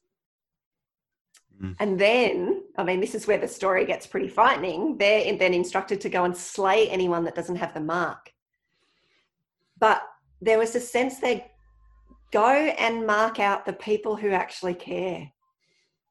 Mm. 1.62 1.76
And 1.80 2.00
then, 2.00 2.64
I 2.78 2.84
mean, 2.84 3.00
this 3.00 3.16
is 3.16 3.28
where 3.28 3.38
the 3.38 3.48
story 3.48 3.86
gets 3.86 4.08
pretty 4.08 4.28
frightening. 4.28 4.98
They're 4.98 5.36
then 5.38 5.54
instructed 5.54 6.00
to 6.02 6.10
go 6.10 6.24
and 6.24 6.36
slay 6.36 6.90
anyone 6.90 7.24
that 7.26 7.36
doesn't 7.36 7.58
have 7.58 7.74
the 7.74 7.82
mark. 7.82 8.32
But 9.80 10.02
there 10.42 10.60
was 10.60 10.76
a 10.76 10.80
sense 10.80 11.20
they 11.20 11.52
go 12.32 12.48
and 12.48 13.06
mark 13.06 13.40
out 13.40 13.66
the 13.66 13.74
people 13.74 14.16
who 14.16 14.30
actually 14.30 14.76
care 14.76 15.32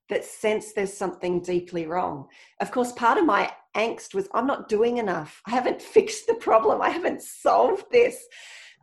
that 0.09 0.24
sense 0.24 0.72
there's 0.72 0.92
something 0.92 1.40
deeply 1.40 1.87
wrong 1.87 2.27
of 2.61 2.70
course 2.70 2.92
part 2.92 3.18
of 3.18 3.27
my 3.27 3.51
angst 3.77 4.14
was 4.14 4.29
i'm 4.35 4.46
not 4.46 4.68
doing 4.68 4.98
enough 4.98 5.40
i 5.46 5.51
haven't 5.51 5.81
fixed 5.94 6.27
the 6.27 6.35
problem 6.35 6.81
i 6.83 6.90
haven't 6.90 7.22
solved 7.22 7.85
this 7.92 8.27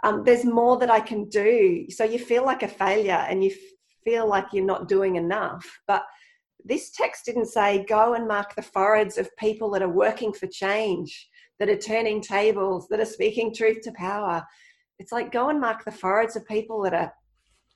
um, 0.03 0.23
there's 0.23 0.45
more 0.45 0.77
that 0.77 0.89
i 0.89 0.99
can 0.99 1.27
do 1.29 1.85
so 1.89 2.03
you 2.03 2.19
feel 2.19 2.45
like 2.45 2.63
a 2.63 2.67
failure 2.67 3.25
and 3.29 3.43
you 3.43 3.51
feel 4.03 4.27
like 4.27 4.45
you're 4.51 4.65
not 4.65 4.87
doing 4.87 5.15
enough 5.15 5.65
but 5.87 6.05
this 6.63 6.91
text 6.91 7.25
didn't 7.25 7.45
say 7.47 7.85
go 7.87 8.13
and 8.13 8.27
mark 8.27 8.55
the 8.55 8.61
foreheads 8.61 9.17
of 9.17 9.35
people 9.37 9.69
that 9.71 9.81
are 9.81 9.89
working 9.89 10.33
for 10.33 10.47
change 10.47 11.29
that 11.59 11.69
are 11.69 11.77
turning 11.77 12.21
tables 12.21 12.87
that 12.89 12.99
are 12.99 13.05
speaking 13.05 13.53
truth 13.53 13.81
to 13.81 13.91
power 13.93 14.43
it's 14.99 15.11
like 15.11 15.31
go 15.31 15.49
and 15.49 15.59
mark 15.59 15.83
the 15.83 15.91
foreheads 15.91 16.35
of 16.35 16.47
people 16.47 16.81
that 16.83 16.93
are 16.93 17.13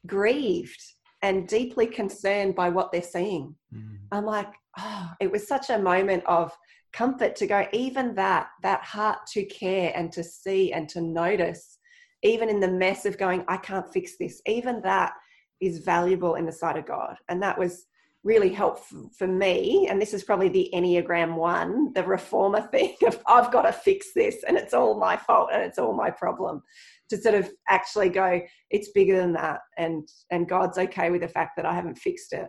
grieved 0.05 0.81
and 1.21 1.47
deeply 1.47 1.85
concerned 1.85 2.55
by 2.55 2.69
what 2.69 2.91
they're 2.91 3.01
seeing. 3.01 3.55
Mm. 3.75 3.97
I'm 4.11 4.25
like, 4.25 4.51
oh, 4.77 5.11
it 5.19 5.31
was 5.31 5.47
such 5.47 5.69
a 5.69 5.77
moment 5.77 6.23
of 6.25 6.55
comfort 6.93 7.35
to 7.37 7.47
go, 7.47 7.67
even 7.73 8.15
that, 8.15 8.49
that 8.63 8.81
heart 8.83 9.19
to 9.33 9.43
care 9.45 9.91
and 9.95 10.11
to 10.13 10.23
see 10.23 10.71
and 10.71 10.87
to 10.89 11.01
notice, 11.01 11.77
even 12.23 12.49
in 12.49 12.59
the 12.59 12.67
mess 12.67 13.05
of 13.05 13.17
going, 13.17 13.43
I 13.47 13.57
can't 13.57 13.91
fix 13.91 14.17
this, 14.17 14.41
even 14.45 14.81
that 14.81 15.13
is 15.61 15.79
valuable 15.79 16.35
in 16.35 16.45
the 16.45 16.51
sight 16.51 16.77
of 16.77 16.85
God. 16.85 17.15
And 17.27 17.41
that 17.43 17.57
was 17.57 17.85
really 18.23 18.49
helpful 18.49 19.09
for 19.17 19.27
me. 19.27 19.87
And 19.89 20.01
this 20.01 20.13
is 20.13 20.23
probably 20.23 20.49
the 20.49 20.69
Enneagram 20.73 21.35
one, 21.35 21.93
the 21.93 22.03
reformer 22.03 22.61
thing 22.71 22.95
of 23.05 23.21
I've 23.27 23.51
got 23.51 23.63
to 23.63 23.71
fix 23.71 24.07
this 24.13 24.43
and 24.47 24.57
it's 24.57 24.73
all 24.73 24.99
my 24.99 25.17
fault 25.17 25.49
and 25.53 25.63
it's 25.63 25.79
all 25.79 25.93
my 25.93 26.11
problem 26.11 26.61
to 27.09 27.17
sort 27.17 27.35
of 27.35 27.49
actually 27.67 28.09
go 28.09 28.39
it's 28.69 28.91
bigger 28.91 29.17
than 29.17 29.33
that 29.33 29.59
and 29.77 30.07
and 30.31 30.47
god's 30.47 30.77
okay 30.77 31.09
with 31.09 31.21
the 31.21 31.27
fact 31.27 31.51
that 31.55 31.65
i 31.65 31.73
haven't 31.73 31.97
fixed 31.97 32.33
it 32.33 32.47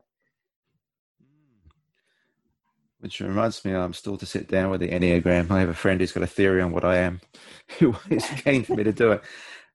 which 3.01 3.21
reminds 3.21 3.65
me 3.65 3.75
i'm 3.75 3.95
still 3.95 4.17
to 4.17 4.27
sit 4.27 4.49
down 4.49 4.71
with 4.71 4.81
the 4.81 4.89
enneagram 4.89 5.51
i 5.51 5.61
have 5.61 5.69
a 5.69 5.75
friend 5.75 6.01
who's 6.01 6.13
got 6.13 6.23
a 6.23 6.29
theory 6.29 6.61
on 6.61 6.73
what 6.73 6.85
i 6.85 6.97
am 6.97 7.21
who 7.79 7.95
is 8.09 8.27
keen 8.45 8.63
for 8.63 8.77
me 8.77 8.85
to 8.85 8.93
do 8.93 9.13
it 9.13 9.23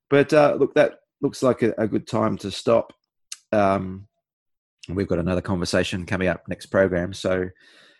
but 0.09 0.33
uh, 0.33 0.55
look 0.59 0.73
that 0.75 0.99
looks 1.21 1.41
like 1.41 1.61
a, 1.61 1.73
a 1.77 1.87
good 1.87 2.07
time 2.07 2.37
to 2.37 2.51
stop 2.51 2.93
um, 3.51 4.07
we've 4.89 5.07
got 5.07 5.19
another 5.19 5.41
conversation 5.41 6.05
coming 6.05 6.27
up 6.27 6.47
next 6.47 6.67
program 6.67 7.13
so 7.13 7.49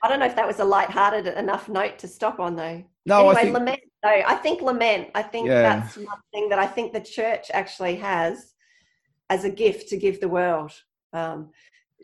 I 0.06 0.08
don't 0.08 0.20
know 0.20 0.28
if 0.28 0.36
that 0.36 0.46
was 0.46 0.60
a 0.60 0.66
light-hearted 0.66 1.26
enough 1.26 1.68
note 1.68 1.98
to 2.00 2.08
stop 2.08 2.40
on, 2.40 2.56
though. 2.56 2.84
No, 3.08 3.30
anyway, 3.30 3.32
I 3.32 3.42
think, 3.42 3.54
lament. 3.56 3.80
No, 4.04 4.10
I 4.10 4.36
think 4.36 4.62
lament. 4.62 5.10
I 5.16 5.24
think 5.24 5.48
yeah. 5.48 5.62
that's 5.62 5.98
one 5.98 6.20
thing 6.32 6.50
that 6.50 6.60
I 6.60 6.68
think 6.68 6.94
the 6.94 7.02
church 7.02 7.50
actually 7.52 7.96
has 7.96 8.54
as 9.32 9.46
a 9.46 9.50
gift 9.50 9.90
to 9.90 9.98
give 9.98 10.22
the 10.22 10.30
world. 10.30 10.74
Um, 11.12 11.50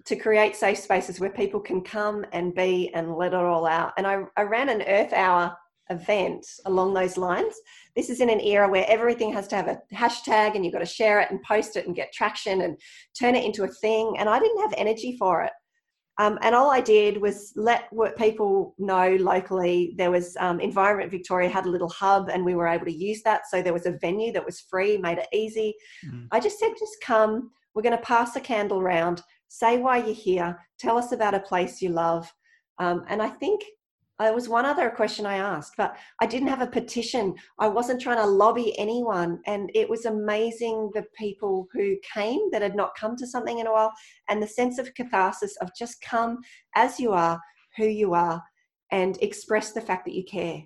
to 0.05 0.15
create 0.15 0.55
safe 0.55 0.79
spaces 0.79 1.19
where 1.19 1.29
people 1.29 1.59
can 1.59 1.81
come 1.81 2.25
and 2.31 2.55
be 2.55 2.91
and 2.95 3.15
let 3.15 3.33
it 3.33 3.39
all 3.39 3.67
out. 3.67 3.93
And 3.97 4.07
I, 4.07 4.23
I 4.35 4.43
ran 4.43 4.69
an 4.69 4.81
Earth 4.81 5.13
Hour 5.13 5.55
event 5.91 6.45
along 6.65 6.93
those 6.93 7.17
lines. 7.17 7.53
This 7.95 8.09
is 8.09 8.21
in 8.21 8.29
an 8.29 8.39
era 8.39 8.69
where 8.69 8.85
everything 8.87 9.31
has 9.33 9.47
to 9.49 9.55
have 9.55 9.67
a 9.67 9.79
hashtag 9.93 10.55
and 10.55 10.65
you've 10.65 10.73
got 10.73 10.79
to 10.79 10.85
share 10.85 11.19
it 11.19 11.29
and 11.29 11.41
post 11.43 11.75
it 11.75 11.85
and 11.85 11.95
get 11.95 12.13
traction 12.13 12.61
and 12.61 12.77
turn 13.19 13.35
it 13.35 13.45
into 13.45 13.63
a 13.63 13.67
thing. 13.67 14.15
And 14.17 14.27
I 14.29 14.39
didn't 14.39 14.61
have 14.61 14.73
energy 14.77 15.17
for 15.17 15.43
it. 15.43 15.51
Um, 16.19 16.37
and 16.41 16.53
all 16.53 16.69
I 16.69 16.81
did 16.81 17.19
was 17.19 17.51
let 17.55 17.85
what 17.91 18.17
people 18.17 18.75
know 18.77 19.15
locally. 19.19 19.95
There 19.97 20.11
was 20.11 20.37
um, 20.39 20.59
Environment 20.59 21.09
Victoria 21.09 21.49
had 21.49 21.65
a 21.65 21.69
little 21.69 21.89
hub, 21.89 22.29
and 22.29 22.45
we 22.45 22.53
were 22.53 22.67
able 22.67 22.85
to 22.85 22.93
use 22.93 23.23
that. 23.23 23.49
So 23.49 23.61
there 23.61 23.73
was 23.73 23.87
a 23.87 23.97
venue 23.99 24.31
that 24.33 24.45
was 24.45 24.59
free, 24.59 24.97
made 24.97 25.17
it 25.17 25.27
easy. 25.33 25.73
Mm. 26.05 26.27
I 26.31 26.39
just 26.39 26.59
said, 26.59 26.73
just 26.77 26.97
come. 27.03 27.49
We're 27.73 27.81
going 27.81 27.97
to 27.97 28.03
pass 28.03 28.35
a 28.35 28.41
candle 28.41 28.83
round. 28.83 29.23
Say 29.47 29.79
why 29.79 29.97
you're 29.97 30.13
here. 30.13 30.59
Tell 30.79 30.97
us 30.97 31.11
about 31.11 31.33
a 31.33 31.39
place 31.39 31.81
you 31.81 31.89
love. 31.89 32.31
Um, 32.77 33.03
and 33.07 33.21
I 33.21 33.29
think 33.29 33.63
Uh, 34.21 34.25
there 34.25 34.35
was 34.35 34.47
one 34.47 34.67
other 34.67 34.91
question 34.91 35.25
I 35.25 35.37
asked, 35.37 35.73
but 35.77 35.97
I 36.21 36.27
didn't 36.27 36.49
have 36.49 36.61
a 36.61 36.67
petition. 36.67 37.33
I 37.57 37.67
wasn't 37.67 37.99
trying 37.99 38.17
to 38.17 38.25
lobby 38.27 38.77
anyone. 38.77 39.39
And 39.47 39.71
it 39.73 39.89
was 39.89 40.05
amazing 40.05 40.91
the 40.93 41.05
people 41.17 41.67
who 41.73 41.95
came 42.13 42.51
that 42.51 42.61
had 42.61 42.75
not 42.75 42.93
come 42.93 43.15
to 43.15 43.25
something 43.25 43.57
in 43.57 43.65
a 43.65 43.71
while 43.71 43.91
and 44.29 44.41
the 44.41 44.45
sense 44.45 44.77
of 44.77 44.93
catharsis 44.93 45.57
of 45.57 45.71
just 45.75 46.03
come 46.03 46.37
as 46.75 46.99
you 46.99 47.13
are, 47.13 47.41
who 47.77 47.85
you 47.85 48.13
are, 48.13 48.43
and 48.91 49.17
express 49.23 49.71
the 49.71 49.81
fact 49.81 50.05
that 50.05 50.13
you 50.13 50.23
care 50.23 50.61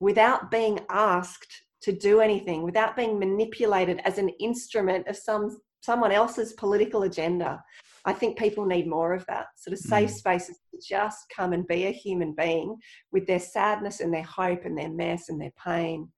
without 0.00 0.50
being 0.50 0.80
asked 0.90 1.62
to 1.82 1.92
do 1.92 2.20
anything, 2.20 2.64
without 2.64 2.96
being 2.96 3.16
manipulated 3.16 4.00
as 4.04 4.18
an 4.18 4.28
instrument 4.40 5.06
of 5.06 5.16
some 5.16 5.56
someone 5.82 6.10
else's 6.12 6.52
political 6.54 7.04
agenda. 7.04 7.62
I 8.04 8.12
think 8.12 8.38
people 8.38 8.66
need 8.66 8.88
more 8.88 9.12
of 9.12 9.24
that 9.26 9.46
sort 9.56 9.72
of 9.72 9.78
safe 9.78 10.10
mm. 10.10 10.14
spaces 10.14 10.58
to 10.70 10.80
just 10.86 11.26
come 11.34 11.52
and 11.52 11.66
be 11.66 11.86
a 11.86 11.92
human 11.92 12.34
being 12.34 12.76
with 13.12 13.26
their 13.26 13.38
sadness 13.38 14.00
and 14.00 14.12
their 14.12 14.24
hope 14.24 14.64
and 14.64 14.76
their 14.76 14.90
mess 14.90 15.28
and 15.28 15.40
their 15.40 15.52
pain. 15.64 16.08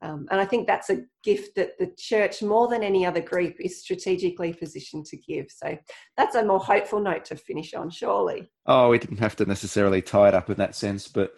Um, 0.00 0.26
and 0.32 0.40
I 0.40 0.44
think 0.44 0.66
that's 0.66 0.90
a 0.90 1.02
gift 1.22 1.54
that 1.54 1.78
the 1.78 1.92
church, 1.96 2.42
more 2.42 2.66
than 2.66 2.82
any 2.82 3.06
other 3.06 3.20
group, 3.20 3.54
is 3.60 3.80
strategically 3.80 4.52
positioned 4.52 5.06
to 5.06 5.16
give. 5.16 5.46
So 5.48 5.78
that's 6.16 6.34
a 6.34 6.44
more 6.44 6.58
hopeful 6.58 7.00
note 7.00 7.24
to 7.26 7.36
finish 7.36 7.72
on, 7.72 7.88
surely. 7.88 8.50
Oh, 8.66 8.88
we 8.88 8.98
didn't 8.98 9.18
have 9.18 9.36
to 9.36 9.44
necessarily 9.44 10.02
tie 10.02 10.28
it 10.28 10.34
up 10.34 10.50
in 10.50 10.56
that 10.56 10.74
sense, 10.74 11.06
but 11.06 11.32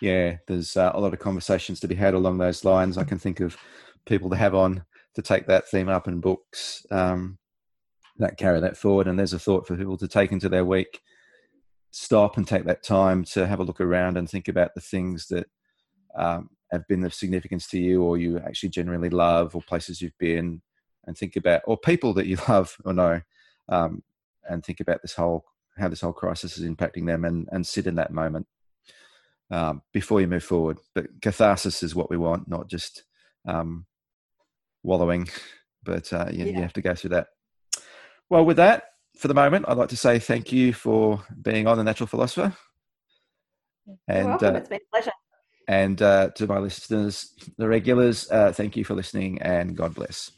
yeah, 0.00 0.38
there's 0.48 0.76
uh, 0.76 0.90
a 0.92 1.00
lot 1.00 1.12
of 1.12 1.20
conversations 1.20 1.78
to 1.80 1.88
be 1.88 1.94
had 1.94 2.14
along 2.14 2.38
those 2.38 2.64
lines. 2.64 2.98
I 2.98 3.04
can 3.04 3.18
think 3.18 3.38
of 3.38 3.56
people 4.04 4.28
to 4.30 4.36
have 4.36 4.54
on 4.54 4.84
to 5.14 5.22
take 5.22 5.46
that 5.46 5.68
theme 5.68 5.88
up 5.88 6.08
in 6.08 6.18
books. 6.18 6.84
Um, 6.90 7.38
that 8.22 8.38
carry 8.38 8.60
that 8.60 8.76
forward. 8.76 9.06
And 9.06 9.18
there's 9.18 9.32
a 9.32 9.38
thought 9.38 9.66
for 9.66 9.76
people 9.76 9.98
to 9.98 10.08
take 10.08 10.32
into 10.32 10.48
their 10.48 10.64
week, 10.64 11.00
stop 11.90 12.36
and 12.36 12.46
take 12.46 12.64
that 12.64 12.82
time 12.82 13.24
to 13.24 13.46
have 13.46 13.60
a 13.60 13.64
look 13.64 13.80
around 13.80 14.16
and 14.16 14.28
think 14.28 14.48
about 14.48 14.74
the 14.74 14.80
things 14.80 15.28
that 15.28 15.46
um, 16.16 16.50
have 16.72 16.88
been 16.88 17.04
of 17.04 17.14
significance 17.14 17.68
to 17.68 17.78
you 17.78 18.02
or 18.02 18.16
you 18.16 18.38
actually 18.38 18.70
genuinely 18.70 19.10
love 19.10 19.54
or 19.54 19.62
places 19.62 20.00
you've 20.00 20.16
been 20.18 20.62
and 21.06 21.16
think 21.16 21.36
about 21.36 21.60
or 21.66 21.76
people 21.76 22.14
that 22.14 22.26
you 22.26 22.38
love 22.48 22.76
or 22.84 22.92
know 22.92 23.20
um, 23.68 24.02
and 24.48 24.64
think 24.64 24.80
about 24.80 25.02
this 25.02 25.14
whole 25.14 25.44
how 25.76 25.88
this 25.88 26.00
whole 26.00 26.12
crisis 26.12 26.58
is 26.58 26.68
impacting 26.68 27.06
them 27.06 27.24
and, 27.24 27.48
and 27.52 27.66
sit 27.66 27.86
in 27.86 27.94
that 27.94 28.12
moment 28.12 28.46
um, 29.50 29.82
before 29.92 30.20
you 30.20 30.26
move 30.26 30.44
forward 30.44 30.78
but 30.94 31.06
catharsis 31.20 31.82
is 31.82 31.94
what 31.94 32.10
we 32.10 32.16
want 32.16 32.48
not 32.48 32.68
just 32.68 33.04
um, 33.46 33.86
wallowing 34.82 35.28
but 35.82 36.10
uh, 36.12 36.26
you, 36.30 36.46
yeah. 36.46 36.52
you 36.52 36.62
have 36.62 36.72
to 36.72 36.82
go 36.82 36.94
through 36.94 37.10
that 37.10 37.28
well, 38.32 38.46
with 38.46 38.56
that, 38.56 38.84
for 39.18 39.28
the 39.28 39.34
moment, 39.34 39.66
I'd 39.68 39.76
like 39.76 39.90
to 39.90 39.96
say 39.96 40.18
thank 40.18 40.52
you 40.52 40.72
for 40.72 41.22
being 41.42 41.66
on 41.66 41.76
the 41.76 41.84
Natural 41.84 42.06
Philosopher. 42.06 42.56
And 44.08 44.42
uh, 44.42 44.54
it's 44.54 44.70
been 44.70 44.78
a 44.78 44.90
pleasure. 44.90 45.12
And 45.68 46.00
uh, 46.00 46.30
to 46.36 46.46
my 46.46 46.56
listeners, 46.56 47.34
the 47.58 47.68
regulars, 47.68 48.30
uh, 48.30 48.50
thank 48.50 48.74
you 48.74 48.84
for 48.84 48.94
listening 48.94 49.42
and 49.42 49.76
God 49.76 49.94
bless. 49.94 50.30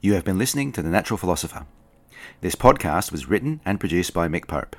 You 0.00 0.14
have 0.14 0.24
been 0.24 0.36
listening 0.36 0.72
to 0.72 0.82
The 0.82 0.88
Natural 0.88 1.16
Philosopher. 1.16 1.64
This 2.40 2.56
podcast 2.56 3.12
was 3.12 3.28
written 3.28 3.60
and 3.64 3.78
produced 3.78 4.12
by 4.12 4.26
Mick 4.26 4.48
Pope. 4.48 4.74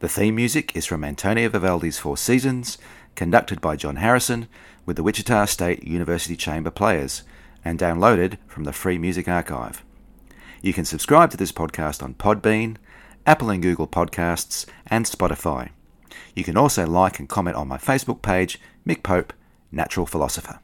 The 0.00 0.08
theme 0.08 0.34
music 0.34 0.74
is 0.74 0.86
from 0.86 1.04
Antonio 1.04 1.48
Vivaldi's 1.50 2.00
Four 2.00 2.16
Seasons, 2.16 2.78
conducted 3.14 3.60
by 3.60 3.76
John 3.76 3.96
Harrison 3.96 4.48
with 4.86 4.96
the 4.96 5.04
Wichita 5.04 5.44
State 5.44 5.84
University 5.84 6.34
Chamber 6.36 6.72
Players, 6.72 7.22
and 7.64 7.78
downloaded 7.78 8.38
from 8.48 8.64
the 8.64 8.72
Free 8.72 8.98
Music 8.98 9.28
Archive. 9.28 9.84
You 10.64 10.72
can 10.72 10.86
subscribe 10.86 11.30
to 11.30 11.36
this 11.36 11.52
podcast 11.52 12.02
on 12.02 12.14
Podbean, 12.14 12.78
Apple 13.26 13.50
and 13.50 13.62
Google 13.62 13.86
Podcasts, 13.86 14.64
and 14.86 15.04
Spotify. 15.04 15.68
You 16.34 16.42
can 16.42 16.56
also 16.56 16.86
like 16.86 17.18
and 17.18 17.28
comment 17.28 17.58
on 17.58 17.68
my 17.68 17.76
Facebook 17.76 18.22
page, 18.22 18.58
Mick 18.88 19.02
Pope, 19.02 19.34
Natural 19.70 20.06
Philosopher. 20.06 20.60